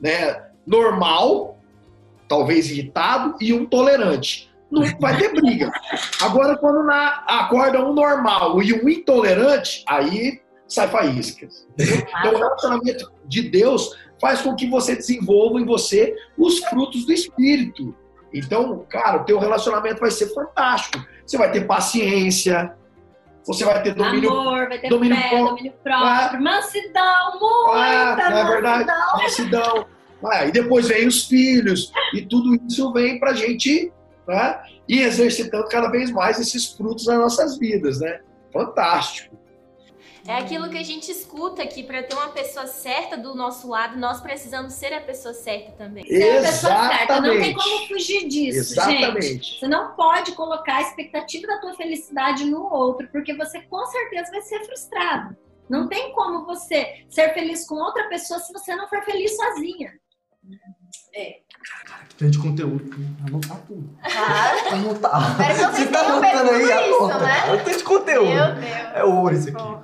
né, 0.00 0.42
normal, 0.66 1.58
talvez 2.26 2.70
irritado, 2.70 3.36
e 3.40 3.52
um 3.52 3.64
tolerante. 3.64 4.50
Não 4.72 4.82
vai 4.98 5.16
ter 5.18 5.32
briga. 5.34 5.70
Agora, 6.20 6.56
quando 6.56 6.82
na, 6.82 7.22
acorda 7.28 7.84
um 7.84 7.92
normal 7.92 8.62
e 8.62 8.72
um 8.72 8.88
intolerante, 8.88 9.84
aí 9.86 10.40
sai 10.66 10.88
faíscas. 10.88 11.68
Então, 11.78 12.32
o 12.34 12.38
relacionamento 12.38 13.12
de 13.26 13.42
Deus 13.50 13.94
faz 14.20 14.40
com 14.40 14.54
que 14.56 14.66
você 14.68 14.96
desenvolva 14.96 15.60
em 15.60 15.66
você 15.66 16.16
os 16.38 16.58
frutos 16.64 17.04
do 17.04 17.12
Espírito. 17.12 17.94
Então, 18.32 18.86
cara, 18.88 19.20
o 19.20 19.24
teu 19.24 19.38
relacionamento 19.38 20.00
vai 20.00 20.10
ser 20.10 20.32
fantástico. 20.32 21.04
Você 21.26 21.36
vai 21.36 21.52
ter 21.52 21.66
paciência, 21.66 22.74
você 23.46 23.64
vai 23.64 23.82
ter 23.82 23.94
domínio 23.94 24.30
Amor, 24.30 24.68
vai 24.68 24.78
ter 24.78 24.88
domínio 24.88 25.16
fé, 25.16 25.28
próprio. 25.28 25.48
domínio 25.48 25.72
próprio, 25.82 26.42
mansidão, 26.42 27.72
Ah, 27.74 28.14
muita 28.16 28.30
não 28.30 28.38
é 28.38 28.44
verdade? 28.46 28.86
mansidão. 28.86 29.16
mansidão. 29.18 29.86
Ah, 30.24 30.46
e 30.46 30.52
depois 30.52 30.86
vem 30.88 31.06
os 31.06 31.26
filhos, 31.26 31.92
e 32.14 32.22
tudo 32.22 32.56
isso 32.68 32.92
vem 32.92 33.18
pra 33.18 33.34
gente 33.34 33.92
né, 34.26 34.62
ir 34.88 35.02
exercitando 35.02 35.68
cada 35.68 35.88
vez 35.88 36.10
mais 36.10 36.38
esses 36.38 36.72
frutos 36.72 37.06
nas 37.06 37.18
nossas 37.18 37.58
vidas, 37.58 38.00
né? 38.00 38.20
Fantástico. 38.52 39.42
É 40.26 40.36
aquilo 40.36 40.70
que 40.70 40.78
a 40.78 40.82
gente 40.84 41.10
escuta 41.10 41.66
que 41.66 41.82
para 41.82 42.02
ter 42.02 42.14
uma 42.14 42.28
pessoa 42.28 42.66
certa 42.66 43.16
do 43.16 43.34
nosso 43.34 43.68
lado, 43.68 43.98
nós 43.98 44.20
precisamos 44.20 44.72
ser 44.74 44.92
a 44.92 45.00
pessoa 45.00 45.34
certa 45.34 45.72
também. 45.72 46.04
Você 46.04 46.22
é 46.22 46.38
a 46.38 46.42
pessoa 46.42 46.88
certa, 46.88 47.20
não 47.20 47.30
tem 47.30 47.50
Exatamente. 47.50 47.64
como 47.64 47.88
fugir 47.88 48.28
disso, 48.28 48.74
gente. 48.74 49.02
Exatamente. 49.02 49.58
Você 49.58 49.68
não 49.68 49.96
pode 49.96 50.32
colocar 50.32 50.76
a 50.76 50.82
expectativa 50.82 51.46
da 51.48 51.58
tua 51.58 51.74
felicidade 51.74 52.44
no 52.44 52.72
outro, 52.72 53.08
porque 53.10 53.34
você 53.34 53.62
com 53.62 53.84
certeza 53.86 54.30
vai 54.30 54.42
ser 54.42 54.64
frustrado. 54.64 55.36
Não 55.68 55.88
tem 55.88 56.12
como 56.12 56.44
você 56.44 57.04
ser 57.08 57.34
feliz 57.34 57.66
com 57.66 57.76
outra 57.76 58.08
pessoa 58.08 58.38
se 58.38 58.52
você 58.52 58.76
não 58.76 58.88
for 58.88 59.02
feliz 59.04 59.34
sozinha. 59.34 59.92
Tanto 62.18 62.30
de 62.30 62.38
conteúdo. 62.38 62.84
Anotar 63.26 63.58
tudo. 63.66 63.90
Claro. 64.02 64.74
Anotar. 64.74 65.30
Espero 65.30 65.54
que 65.54 65.76
vocês 65.76 65.76
Você 65.76 65.86
tá 65.92 66.00
anotando 66.00 66.50
aí, 66.50 66.90
isso, 66.90 67.04
anota. 67.04 67.18
né? 67.18 67.38
É 67.38 67.56
tanto 67.56 67.78
de 67.78 67.84
conteúdo. 67.84 68.28
Meu 68.28 68.54
Deus. 68.54 68.64
É 68.94 69.04
ouro 69.04 69.34
isso 69.34 69.48
aqui. 69.48 69.82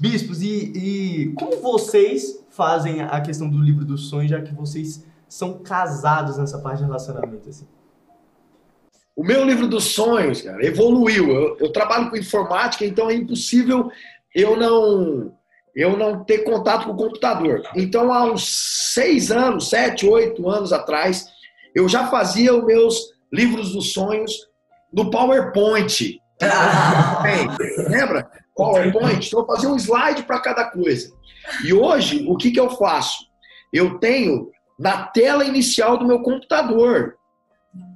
Bispos, 0.00 0.42
e, 0.42 0.72
e 0.74 1.32
como 1.34 1.60
vocês 1.60 2.44
fazem 2.50 3.02
a 3.02 3.20
questão 3.20 3.48
do 3.48 3.60
livro 3.60 3.84
dos 3.84 4.08
sonhos, 4.08 4.30
já 4.30 4.40
que 4.40 4.54
vocês 4.54 5.04
são 5.28 5.58
casados 5.58 6.36
nessa 6.38 6.58
parte 6.58 6.78
de 6.78 6.84
relacionamento? 6.84 7.48
Assim? 7.48 7.66
O 9.14 9.24
meu 9.24 9.44
livro 9.44 9.66
dos 9.66 9.84
sonhos, 9.84 10.42
cara, 10.42 10.64
evoluiu. 10.64 11.30
Eu, 11.30 11.56
eu 11.58 11.72
trabalho 11.72 12.10
com 12.10 12.16
informática, 12.16 12.84
então 12.84 13.10
é 13.10 13.14
impossível 13.14 13.90
eu 14.34 14.56
não 14.56 15.32
eu 15.74 15.96
não 15.96 16.24
ter 16.24 16.38
contato 16.38 16.86
com 16.86 16.92
o 16.92 16.96
computador. 16.96 17.62
Então, 17.74 18.12
há 18.12 18.24
uns 18.24 18.92
seis 18.94 19.30
anos, 19.30 19.68
sete, 19.68 20.06
oito 20.06 20.48
anos 20.48 20.72
atrás, 20.72 21.26
eu 21.74 21.88
já 21.88 22.06
fazia 22.08 22.54
os 22.54 22.64
meus 22.64 23.12
livros 23.32 23.72
dos 23.72 23.92
sonhos 23.92 24.32
no 24.92 25.10
PowerPoint. 25.10 26.20
Tem, 27.22 27.48
lembra? 27.88 28.30
PowerPoint. 28.54 29.26
Então, 29.26 29.40
eu 29.40 29.46
fazia 29.46 29.68
um 29.68 29.76
slide 29.76 30.24
para 30.24 30.40
cada 30.40 30.64
coisa. 30.64 31.12
E 31.64 31.72
hoje, 31.72 32.24
o 32.28 32.36
que, 32.36 32.50
que 32.50 32.60
eu 32.60 32.70
faço? 32.70 33.26
Eu 33.72 33.98
tenho 33.98 34.50
na 34.78 35.04
tela 35.04 35.44
inicial 35.44 35.96
do 35.96 36.06
meu 36.06 36.20
computador. 36.20 37.16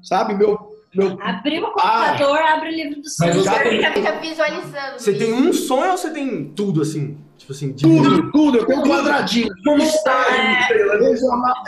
Sabe? 0.02 0.34
Meu, 0.34 0.58
meu 0.94 1.18
Abriu 1.20 1.62
o 1.62 1.72
computador, 1.72 2.38
abre 2.38 2.68
o 2.68 2.72
livro 2.72 2.96
do 2.96 3.02
Mas 3.02 3.16
sonho. 3.16 3.34
você 3.34 3.80
Já 3.80 4.10
visualizando. 4.20 4.98
Você 4.98 5.14
tem 5.14 5.32
um 5.32 5.52
sonho 5.52 5.92
ou 5.92 5.96
você 5.96 6.10
tem 6.10 6.52
tudo 6.52 6.82
assim? 6.82 7.18
Tipo 7.42 7.52
assim, 7.52 7.72
de 7.72 7.82
Tudo, 7.82 8.30
tudo. 8.30 8.58
Eu 8.58 8.66
tenho 8.66 8.80
um 8.80 8.88
quadradinho. 8.88 9.48
Como 9.64 9.82
está? 9.82 10.26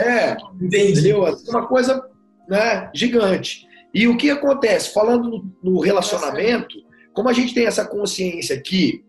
É, 0.00 0.36
Entendi. 0.60 0.92
entendeu? 0.92 1.26
É 1.26 1.50
uma 1.50 1.66
coisa 1.66 2.08
né, 2.48 2.90
gigante. 2.94 3.66
E 3.92 4.06
o 4.06 4.16
que 4.16 4.30
acontece? 4.30 4.94
Falando 4.94 5.28
no, 5.28 5.72
no 5.72 5.80
relacionamento, 5.80 6.76
como 7.12 7.28
a 7.28 7.32
gente 7.32 7.52
tem 7.52 7.66
essa 7.66 7.84
consciência 7.84 8.60
que 8.60 9.04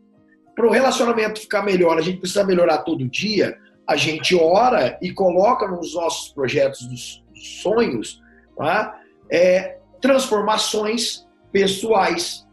para 0.56 0.66
o 0.66 0.72
relacionamento 0.72 1.40
ficar 1.40 1.62
melhor, 1.62 2.00
a 2.00 2.02
gente 2.02 2.20
precisa 2.20 2.44
melhorar 2.44 2.80
todo 2.80 3.08
dia, 3.08 3.58
a 3.88 3.96
gente 3.96 4.36
ora 4.36 4.98
e 5.02 5.12
coloca 5.12 5.68
nos 5.68 5.94
nossos 5.94 6.30
projetos 6.34 6.88
dos 6.88 7.24
sonhos 7.62 8.24
tá? 8.58 9.00
é, 9.30 9.78
transformações 10.02 11.28
pessoais 11.52 12.48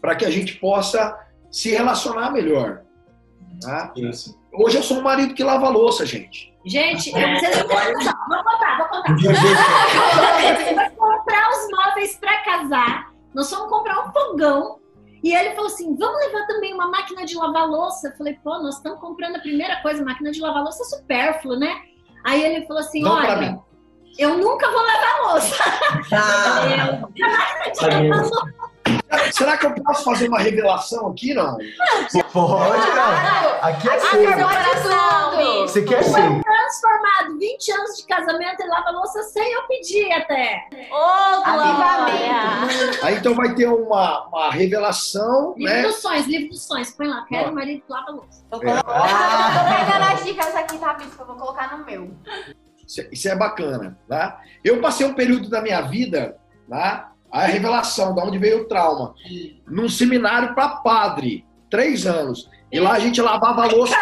para 0.00 0.14
que 0.14 0.24
a 0.24 0.30
gente 0.30 0.54
possa 0.54 1.18
se 1.50 1.70
relacionar 1.70 2.30
melhor. 2.30 2.85
Isso. 3.96 4.38
Hoje 4.52 4.76
eu 4.76 4.82
sou 4.82 4.98
um 4.98 5.02
marido 5.02 5.34
que 5.34 5.44
lava 5.44 5.66
a 5.66 5.70
louça, 5.70 6.04
gente. 6.06 6.54
Gente, 6.64 7.10
eu 7.10 7.38
vocês 7.38 7.58
não 7.58 7.68
têm 7.68 7.92
noção. 7.94 8.14
Vou 8.28 8.44
contar, 8.44 8.76
vou 8.78 8.88
contar. 8.88 9.14
Você 9.16 10.74
vai 10.74 10.90
comprar 10.90 11.50
os 11.50 11.68
móveis 11.70 12.16
para 12.16 12.42
casar. 12.42 13.12
Nós 13.34 13.50
fomos 13.50 13.68
comprar 13.68 14.06
um 14.06 14.12
fogão. 14.12 14.78
E 15.22 15.34
ele 15.34 15.54
falou 15.54 15.66
assim: 15.66 15.94
vamos 15.96 16.18
levar 16.26 16.46
também 16.46 16.74
uma 16.74 16.88
máquina 16.88 17.24
de 17.24 17.36
lavar 17.36 17.68
louça. 17.68 18.08
Eu 18.08 18.16
falei, 18.16 18.34
pô, 18.42 18.58
nós 18.58 18.76
estamos 18.76 19.00
comprando 19.00 19.36
a 19.36 19.40
primeira 19.40 19.80
coisa, 19.82 20.04
máquina 20.04 20.30
de 20.30 20.40
lavar 20.40 20.62
louça 20.62 20.82
é 20.82 20.86
supérfluo, 20.86 21.56
né? 21.56 21.82
Aí 22.24 22.42
ele 22.44 22.66
falou 22.66 22.80
assim: 22.80 23.02
Não 23.02 23.12
olha, 23.12 23.60
eu 24.18 24.38
nunca 24.38 24.70
vou 24.70 24.82
lavar 24.82 25.32
louça. 25.32 25.54
Eu, 28.02 28.65
Será 29.32 29.56
que 29.56 29.66
eu 29.66 29.74
posso 29.74 30.04
fazer 30.04 30.28
uma 30.28 30.38
revelação 30.38 31.08
aqui, 31.08 31.32
não? 31.34 31.56
Pode, 32.32 32.86
cara. 32.92 33.58
Aqui 33.62 33.88
é 33.88 33.94
é 33.94 33.98
tudo. 33.98 35.36
bicho. 35.36 35.60
Você 35.62 35.82
quer 35.82 36.02
ser? 36.02 36.42
transformado 36.42 37.38
20 37.38 37.72
anos 37.72 37.96
de 37.96 38.06
casamento, 38.06 38.60
ele 38.60 38.68
lava 38.70 38.90
louça 38.90 39.22
sem 39.24 39.52
eu 39.52 39.62
pedir 39.68 40.10
até. 40.12 40.66
Ô, 40.90 41.42
Glória! 41.44 41.62
Avivamento. 41.62 43.06
Aí 43.06 43.14
então 43.16 43.34
vai 43.34 43.54
ter 43.54 43.66
uma, 43.68 44.26
uma 44.26 44.50
revelação, 44.50 45.54
Livro 45.56 45.72
né? 45.74 45.82
dos 45.82 45.96
sonhos, 45.96 46.26
livro 46.26 46.48
dos 46.48 46.66
sonhos. 46.66 46.90
Põe 46.90 47.06
lá, 47.06 47.24
quero 47.28 47.50
Ó. 47.50 47.52
marido 47.52 47.82
que 47.86 47.92
lava 47.92 48.10
louça. 48.10 48.44
Tô, 48.50 48.56
É. 48.56 48.60
colocando, 48.60 48.92
Ah. 48.92 49.50
tô 49.52 49.84
pegando 49.86 50.12
as 50.12 50.24
dicas 50.24 50.54
aqui, 50.56 50.78
tá, 50.78 50.94
Bispo? 50.94 51.22
Eu 51.22 51.26
vou 51.26 51.36
colocar 51.36 51.76
no 51.76 51.84
meu. 51.84 52.10
Isso 52.86 53.00
é- 53.00 53.08
Isso 53.12 53.28
é 53.28 53.36
bacana, 53.36 53.98
tá? 54.08 54.40
Eu 54.64 54.80
passei 54.80 55.06
um 55.06 55.14
período 55.14 55.48
da 55.48 55.60
minha 55.60 55.80
vida, 55.82 56.36
tá? 56.68 57.12
A 57.30 57.42
revelação, 57.46 58.14
da 58.14 58.24
onde 58.24 58.38
veio 58.38 58.62
o 58.62 58.64
trauma, 58.64 59.14
num 59.66 59.88
seminário 59.88 60.54
para 60.54 60.68
padre, 60.76 61.44
três 61.70 62.06
anos. 62.06 62.48
E 62.70 62.80
lá 62.80 62.92
a 62.92 62.98
gente 62.98 63.20
lavava 63.20 63.64
a 63.64 63.66
louça, 63.66 63.96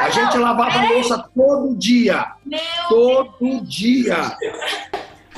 a 0.00 0.10
gente 0.10 0.36
lavava 0.38 0.78
a 0.78 0.90
louça 0.90 1.30
todo 1.34 1.76
dia, 1.76 2.32
Meu 2.44 2.60
todo 2.88 3.60
dia. 3.62 4.36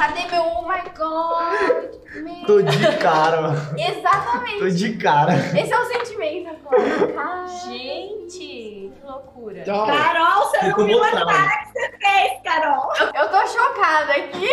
Cadê 0.01 0.25
meu 0.31 0.43
oh 0.43 0.63
my 0.63 0.81
god? 0.97 2.01
Meu... 2.23 2.47
Tô 2.47 2.63
de 2.63 2.97
cara. 2.97 3.53
Exatamente. 3.77 4.59
Tô 4.59 4.69
de 4.71 4.97
cara. 4.97 5.35
Esse 5.35 5.71
é 5.71 5.79
o 5.79 5.85
sentimento 5.85 6.49
agora. 6.49 7.13
Cara. 7.13 7.47
Gente, 7.67 8.39
que 8.39 8.93
loucura. 9.05 9.59
Então, 9.59 9.87
Carol, 9.87 10.45
você 10.45 10.69
não 10.69 10.87
viu 10.87 11.05
a 11.05 11.11
botado. 11.11 11.27
cara 11.27 11.59
que 11.59 11.73
você 11.73 11.91
fez, 11.99 12.43
Carol. 12.43 12.93
Eu 13.15 13.29
tô 13.29 13.47
chocada 13.47 14.13
aqui. 14.15 14.49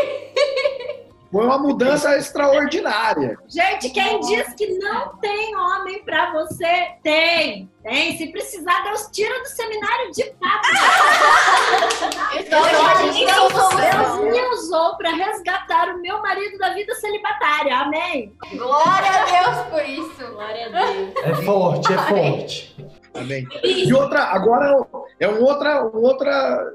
Foi 1.31 1.45
uma 1.45 1.57
mudança 1.57 2.17
extraordinária. 2.17 3.37
Gente, 3.47 3.89
quem 3.89 4.19
diz 4.21 4.53
que 4.53 4.77
não 4.77 5.17
tem 5.17 5.55
homem 5.55 6.03
pra 6.03 6.31
você, 6.31 6.93
tem. 7.03 7.69
Tem. 7.83 8.17
Se 8.17 8.27
precisar, 8.27 8.83
Deus 8.83 9.07
tira 9.11 9.39
do 9.39 9.45
seminário 9.47 10.11
de 10.11 10.23
papo. 10.23 10.67
Deus 12.49 14.19
me 14.31 14.41
usou 14.49 14.97
para 14.97 15.11
resgatar 15.11 15.89
o 15.89 16.01
meu 16.01 16.21
marido 16.21 16.57
da 16.57 16.73
vida 16.73 16.93
celibatária. 16.95 17.77
Amém. 17.77 18.33
Glória 18.53 19.09
a 19.09 19.25
Deus 19.25 19.67
por 19.67 19.85
isso. 19.85 20.31
Glória 20.31 20.67
a 20.67 20.69
Deus. 20.69 21.13
É 21.23 21.35
forte, 21.43 21.93
é 21.93 21.97
forte. 21.97 22.75
Amém. 23.13 23.47
E 23.63 23.93
outra, 23.93 24.23
agora 24.23 24.85
é 25.19 25.27
um 25.27 25.43
outra, 25.43 25.83
um 25.85 26.03
outra, 26.03 26.73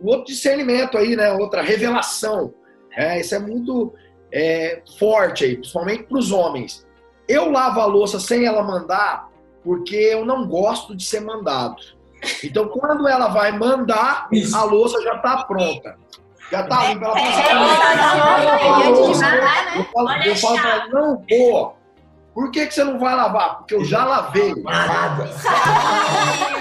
um 0.00 0.08
outro 0.08 0.26
discernimento 0.26 0.96
aí, 0.96 1.14
né? 1.14 1.32
Outra 1.32 1.62
revelação. 1.62 2.52
É, 2.96 3.20
isso 3.20 3.34
é 3.34 3.38
muito 3.38 3.94
é, 4.32 4.82
forte 4.98 5.44
aí, 5.44 5.56
principalmente 5.56 6.04
para 6.04 6.18
os 6.18 6.32
homens. 6.32 6.86
Eu 7.28 7.50
lavo 7.50 7.80
a 7.80 7.86
louça 7.86 8.18
sem 8.18 8.46
ela 8.46 8.62
mandar 8.62 9.28
porque 9.62 9.96
eu 9.96 10.24
não 10.24 10.46
gosto 10.46 10.94
de 10.96 11.04
ser 11.04 11.20
mandado. 11.20 11.76
Então, 12.42 12.68
quando 12.68 13.06
ela 13.06 13.28
vai 13.28 13.52
mandar, 13.52 14.28
a 14.54 14.64
louça 14.64 15.02
já 15.02 15.16
está 15.16 15.44
pronta. 15.44 15.96
Já 16.50 16.60
está 16.60 16.88
limpa. 16.88 17.06
Ela 17.06 17.18
É, 17.18 18.82
antes 18.86 19.08
de 19.08 19.24
mandar, 19.24 19.64
né? 19.64 19.78
Eu 19.78 19.84
falo, 19.84 20.08
Olha 20.08 20.26
eu 20.28 20.36
falo 20.36 20.60
pra 20.60 20.70
ela, 20.70 20.88
não 20.88 21.24
vou. 21.28 21.76
Por 22.32 22.50
que, 22.50 22.66
que 22.66 22.74
você 22.74 22.84
não 22.84 22.98
vai 22.98 23.16
lavar? 23.16 23.58
Porque 23.58 23.74
eu 23.74 23.84
já 23.84 24.04
lavei. 24.04 24.54
Parada. 24.62 25.30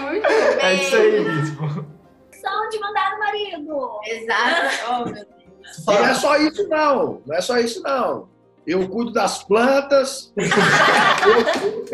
Muito 0.01 0.25
É 0.25 0.73
isso 0.73 0.95
aí, 0.95 1.23
bispo. 1.23 1.85
São 2.31 2.69
de 2.69 2.79
mandar 2.79 3.11
no 3.11 3.19
marido. 3.19 3.99
Exato. 4.05 4.75
Oh, 4.89 5.05
meu 5.05 5.13
Deus. 5.13 5.34
E 5.81 5.85
não 5.85 6.05
é 6.05 6.13
só 6.13 6.37
isso, 6.37 6.67
não. 6.67 7.21
Não 7.25 7.35
é 7.35 7.41
só 7.41 7.57
isso, 7.57 7.81
não. 7.81 8.27
Eu 8.65 8.89
cuido 8.89 9.11
das 9.11 9.43
plantas. 9.43 10.33
eu, 10.35 10.45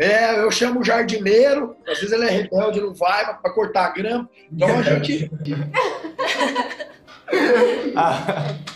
é, 0.02 0.38
eu 0.42 0.50
chamo 0.50 0.80
o 0.80 0.84
jardineiro. 0.84 1.76
Às 1.86 1.98
vezes 1.98 2.12
ele 2.12 2.24
é 2.24 2.30
rebelde, 2.30 2.80
não 2.80 2.94
vai 2.94 3.24
para 3.24 3.52
cortar 3.52 3.86
a 3.86 3.90
grama. 3.90 4.28
Então 4.50 4.78
a 4.78 4.82
gente. 4.82 5.30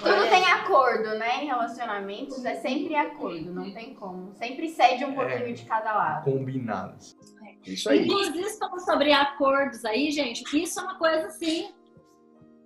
Tudo 0.03 0.29
tem 0.29 0.45
acordo, 0.45 1.19
né? 1.19 1.43
Em 1.43 1.47
relacionamentos 1.47 2.45
é 2.45 2.57
sempre 2.57 2.95
acordo, 2.95 3.53
não 3.53 3.73
tem 3.73 3.95
como. 3.95 4.35
Sempre 4.35 4.69
cede 4.69 5.05
um 5.05 5.15
pouquinho 5.15 5.55
de 5.55 5.65
cada 5.65 5.95
lado. 5.95 6.25
combinados. 6.25 7.17
Isso 7.65 7.89
aí. 7.89 8.05
Inclusive, 8.05 8.59
falando 8.59 8.81
sobre 8.81 9.13
acordos 9.13 9.85
aí, 9.85 10.11
gente, 10.11 10.45
isso 10.63 10.79
é 10.79 10.83
uma 10.83 10.99
coisa 10.99 11.27
assim, 11.27 11.71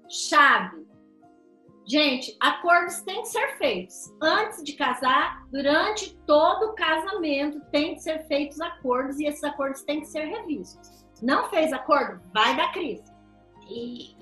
chave. 0.08 0.89
Gente, 1.90 2.36
acordos 2.38 3.00
têm 3.00 3.22
que 3.22 3.28
ser 3.28 3.56
feitos. 3.58 4.14
Antes 4.22 4.62
de 4.62 4.74
casar, 4.74 5.42
durante 5.50 6.16
todo 6.24 6.66
o 6.66 6.72
casamento, 6.74 7.60
tem 7.72 7.94
que 7.94 8.00
ser 8.00 8.20
feitos 8.28 8.60
acordos 8.60 9.18
e 9.18 9.24
esses 9.26 9.42
acordos 9.42 9.82
têm 9.82 9.98
que 10.00 10.06
ser 10.06 10.20
revistos. 10.26 11.04
Não 11.20 11.50
fez 11.50 11.72
acordo? 11.72 12.20
Vai 12.32 12.56
dar 12.56 12.70
crise. 12.70 13.02
E 13.68 14.14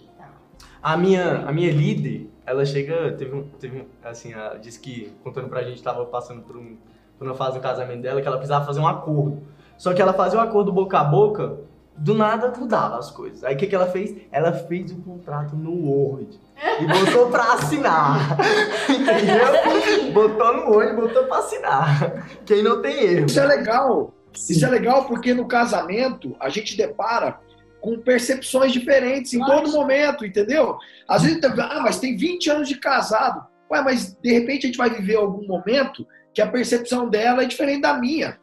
A 0.82 0.96
minha, 0.96 1.46
a 1.46 1.52
minha 1.52 1.70
líder, 1.70 2.30
ela 2.46 2.64
chega, 2.64 3.12
teve, 3.18 3.34
um- 3.36 3.48
teve 3.60 3.80
um- 3.82 3.86
assim, 4.02 4.32
ela 4.32 4.56
disse 4.56 4.80
que, 4.80 5.12
contando 5.22 5.48
pra 5.50 5.62
gente, 5.62 5.82
tava 5.82 6.06
passando 6.06 6.40
por, 6.42 6.56
um, 6.56 6.78
por 7.18 7.26
uma 7.26 7.34
fase 7.34 7.58
do 7.58 7.62
casamento 7.62 8.00
dela, 8.00 8.22
que 8.22 8.26
ela 8.28 8.38
precisava 8.38 8.64
fazer 8.64 8.80
um 8.80 8.88
acordo. 8.88 9.42
Só 9.76 9.92
que 9.92 10.00
ela 10.00 10.14
fazia 10.14 10.38
o 10.38 10.42
acordo 10.42 10.72
boca 10.72 10.98
a 11.00 11.04
boca, 11.04 11.58
do 11.98 12.14
nada 12.14 12.52
mudava 12.56 12.98
as 12.98 13.10
coisas. 13.10 13.42
Aí 13.42 13.54
o 13.54 13.58
que, 13.58 13.66
que 13.66 13.74
ela 13.74 13.86
fez? 13.86 14.16
Ela 14.30 14.52
fez 14.52 14.92
o 14.92 14.96
contrato 15.02 15.56
no 15.56 15.72
Word. 15.86 16.38
E 16.80 16.86
botou 16.86 17.28
pra 17.30 17.54
assinar. 17.54 18.38
Entendeu? 18.88 20.12
Botou 20.12 20.56
no 20.56 20.70
Word 20.70 20.92
e 20.92 20.96
botou 20.96 21.24
pra 21.24 21.38
assinar. 21.38 22.28
Quem 22.46 22.62
não 22.62 22.80
tem 22.80 23.00
erro. 23.00 23.26
Isso 23.26 23.40
é 23.40 23.46
legal. 23.46 24.14
Isso 24.32 24.64
é 24.64 24.68
legal 24.68 25.06
porque 25.06 25.34
no 25.34 25.46
casamento 25.48 26.36
a 26.38 26.48
gente 26.48 26.76
depara 26.76 27.40
com 27.80 27.98
percepções 27.98 28.72
diferentes 28.72 29.34
em 29.34 29.44
todo 29.44 29.72
momento, 29.72 30.24
entendeu? 30.24 30.76
Às 31.08 31.22
vezes, 31.22 31.40
ah, 31.44 31.80
mas 31.82 31.98
tem 31.98 32.16
20 32.16 32.50
anos 32.50 32.68
de 32.68 32.76
casado. 32.76 33.46
Ué, 33.70 33.82
mas 33.82 34.14
de 34.14 34.32
repente 34.32 34.66
a 34.66 34.68
gente 34.68 34.78
vai 34.78 34.90
viver 34.90 35.16
algum 35.16 35.46
momento 35.46 36.06
que 36.32 36.40
a 36.40 36.46
percepção 36.46 37.08
dela 37.08 37.42
é 37.42 37.46
diferente 37.46 37.82
da 37.82 37.94
minha. 37.94 38.38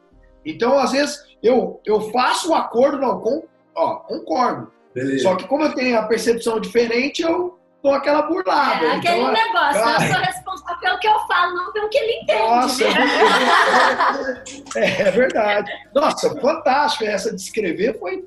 Então, 0.45 0.77
às 0.77 0.91
vezes, 0.91 1.23
eu, 1.45 1.79
eu 1.85 2.01
faço 2.11 2.51
o 2.51 2.55
acordo, 2.55 2.97
não, 2.99 3.19
com, 3.19 3.43
ó, 3.75 3.95
concordo. 3.97 4.71
Beleza. 4.93 5.23
Só 5.23 5.35
que 5.35 5.47
como 5.47 5.63
eu 5.63 5.73
tenho 5.73 5.97
a 5.99 6.03
percepção 6.03 6.59
diferente, 6.59 7.21
eu 7.21 7.59
dou 7.83 7.93
aquela 7.93 8.23
burlada. 8.23 8.85
É 8.85 8.91
aquele 8.95 9.15
Então, 9.19 9.31
negócio, 9.31 9.81
cara. 9.83 10.05
eu 10.07 10.13
sou 10.13 10.21
responsável 10.23 10.79
pelo 10.79 10.99
que 10.99 11.07
eu 11.07 11.19
falo, 11.27 11.53
não 11.55 11.73
pelo 11.73 11.89
que 11.89 11.97
ele 11.97 12.21
entende. 12.21 12.39
Nossa, 12.41 12.83
né? 12.89 14.43
é 14.75 15.01
é 15.01 15.11
verdade. 15.11 15.71
Nossa, 15.93 16.39
fantástico. 16.39 17.03
Essa 17.05 17.33
de 17.35 17.41
escrever 17.41 17.99
foi 17.99 18.25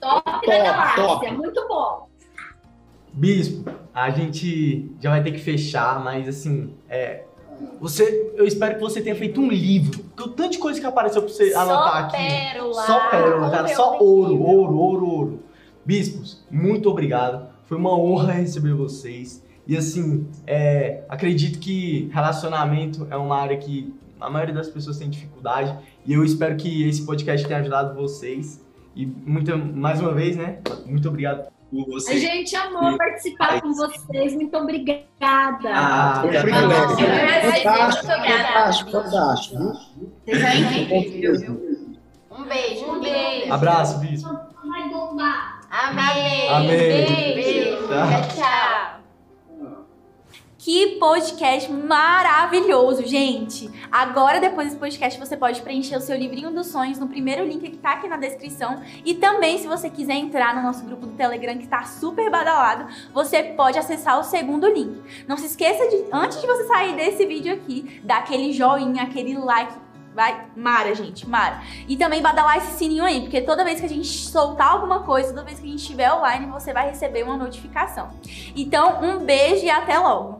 Top 0.00 0.24
da 0.24 0.32
Top, 0.32 0.46
galáxia, 0.46 1.04
top. 1.04 1.30
muito 1.32 1.68
bom. 1.68 2.08
Bispo, 3.12 3.70
a 3.92 4.08
gente 4.10 4.90
já 5.00 5.10
vai 5.10 5.22
ter 5.22 5.32
que 5.32 5.38
fechar, 5.40 6.02
mas 6.02 6.28
assim, 6.28 6.76
é, 6.88 7.24
você, 7.80 8.32
eu 8.36 8.46
espero 8.46 8.74
que 8.74 8.80
você 8.80 9.00
tenha 9.00 9.16
feito 9.16 9.40
um 9.40 9.48
livro, 9.48 10.02
porque 10.04 10.22
o 10.22 10.32
tanto 10.32 10.52
de 10.52 10.58
coisa 10.58 10.78
que 10.80 10.86
apareceu 10.86 11.22
pra 11.22 11.30
você 11.30 11.54
anotar 11.54 11.92
Só 11.92 11.98
aqui. 11.98 12.16
pérola. 12.16 12.82
Só 12.82 13.10
pérola, 13.10 13.50
cara, 13.50 13.68
só 13.68 13.98
ouro, 13.98 14.42
ouro, 14.42 14.76
ouro, 14.76 15.06
ouro. 15.06 15.42
Bispos, 15.84 16.44
muito 16.50 16.90
obrigado. 16.90 17.48
Foi 17.64 17.76
uma 17.76 17.96
honra 17.96 18.32
receber 18.32 18.74
vocês. 18.74 19.42
E 19.66 19.76
assim, 19.76 20.26
é, 20.46 21.04
acredito 21.08 21.58
que 21.58 22.10
relacionamento 22.12 23.06
é 23.10 23.16
uma 23.16 23.36
área 23.36 23.56
que 23.56 23.94
a 24.20 24.28
maioria 24.28 24.54
das 24.54 24.68
pessoas 24.68 24.98
tem 24.98 25.08
dificuldade. 25.08 25.76
E 26.04 26.12
eu 26.12 26.24
espero 26.24 26.56
que 26.56 26.88
esse 26.88 27.06
podcast 27.06 27.46
tenha 27.46 27.60
ajudado 27.60 27.94
vocês. 27.94 28.60
E 28.94 29.06
muita, 29.06 29.56
mais 29.56 30.00
uma 30.00 30.12
vez, 30.12 30.36
né? 30.36 30.58
Muito 30.84 31.08
obrigado. 31.08 31.50
Por 31.70 31.82
A 31.82 31.84
você. 31.86 32.18
gente 32.18 32.56
amou 32.56 32.96
participar 32.98 33.60
com 33.60 33.72
vocês, 33.72 34.34
muito 34.34 34.56
obrigada. 34.56 35.06
Ah, 35.72 36.18
Foi 36.20 36.36
um 36.36 36.42
privilégio. 36.42 37.06
Agradecer, 37.06 37.62
Fantástico, 37.62 38.06
muito 38.06 38.18
obrigada. 38.18 38.44
fantástico, 38.48 38.90
fantástico. 38.90 39.56
viu? 39.58 39.72
Vocês 40.26 40.40
são 40.42 40.82
incríveis, 40.82 41.40
viu? 41.42 41.70
Um 42.32 42.44
beijo, 42.44 42.84
Um 42.86 43.00
beijo. 43.00 43.14
beijo. 43.14 43.52
Abraço, 43.52 43.98
bispo. 44.00 44.28
Vai 44.64 44.88
bombar. 44.88 45.60
Amém. 45.70 46.48
Amém. 46.48 46.68
Beijo. 46.68 47.76
Tchau. 47.86 47.86
Tchau, 47.88 48.22
tchau. 48.34 48.69
Que 50.62 50.98
podcast 50.98 51.72
maravilhoso, 51.72 53.06
gente! 53.06 53.70
Agora, 53.90 54.38
depois 54.38 54.66
desse 54.68 54.78
podcast, 54.78 55.18
você 55.18 55.34
pode 55.34 55.62
preencher 55.62 55.96
o 55.96 56.02
seu 56.02 56.14
livrinho 56.14 56.50
dos 56.50 56.66
sonhos 56.66 56.98
no 56.98 57.08
primeiro 57.08 57.46
link 57.46 57.62
que 57.62 57.78
tá 57.78 57.92
aqui 57.92 58.06
na 58.06 58.18
descrição. 58.18 58.82
E 59.02 59.14
também, 59.14 59.56
se 59.56 59.66
você 59.66 59.88
quiser 59.88 60.16
entrar 60.16 60.54
no 60.54 60.60
nosso 60.60 60.84
grupo 60.84 61.06
do 61.06 61.14
Telegram, 61.14 61.56
que 61.56 61.66
tá 61.66 61.84
super 61.84 62.30
badalado, 62.30 62.86
você 63.10 63.42
pode 63.42 63.78
acessar 63.78 64.20
o 64.20 64.22
segundo 64.22 64.68
link. 64.68 65.00
Não 65.26 65.38
se 65.38 65.46
esqueça 65.46 65.88
de, 65.88 66.04
antes 66.12 66.38
de 66.38 66.46
você 66.46 66.64
sair 66.64 66.94
desse 66.94 67.24
vídeo 67.24 67.54
aqui, 67.54 67.98
dar 68.04 68.18
aquele 68.18 68.52
joinha, 68.52 69.04
aquele 69.04 69.38
like. 69.38 69.72
Vai, 70.14 70.44
Mara, 70.54 70.94
gente, 70.94 71.26
Mara. 71.26 71.62
E 71.88 71.96
também 71.96 72.20
badalar 72.20 72.58
esse 72.58 72.76
sininho 72.76 73.04
aí, 73.04 73.22
porque 73.22 73.40
toda 73.40 73.64
vez 73.64 73.80
que 73.80 73.86
a 73.86 73.88
gente 73.88 74.08
soltar 74.08 74.72
alguma 74.72 75.04
coisa, 75.04 75.30
toda 75.30 75.42
vez 75.42 75.58
que 75.58 75.66
a 75.66 75.70
gente 75.70 75.80
estiver 75.80 76.12
online, 76.12 76.52
você 76.52 76.70
vai 76.70 76.90
receber 76.90 77.22
uma 77.22 77.38
notificação. 77.38 78.10
Então, 78.54 79.02
um 79.02 79.24
beijo 79.24 79.64
e 79.64 79.70
até 79.70 79.98
logo! 79.98 80.38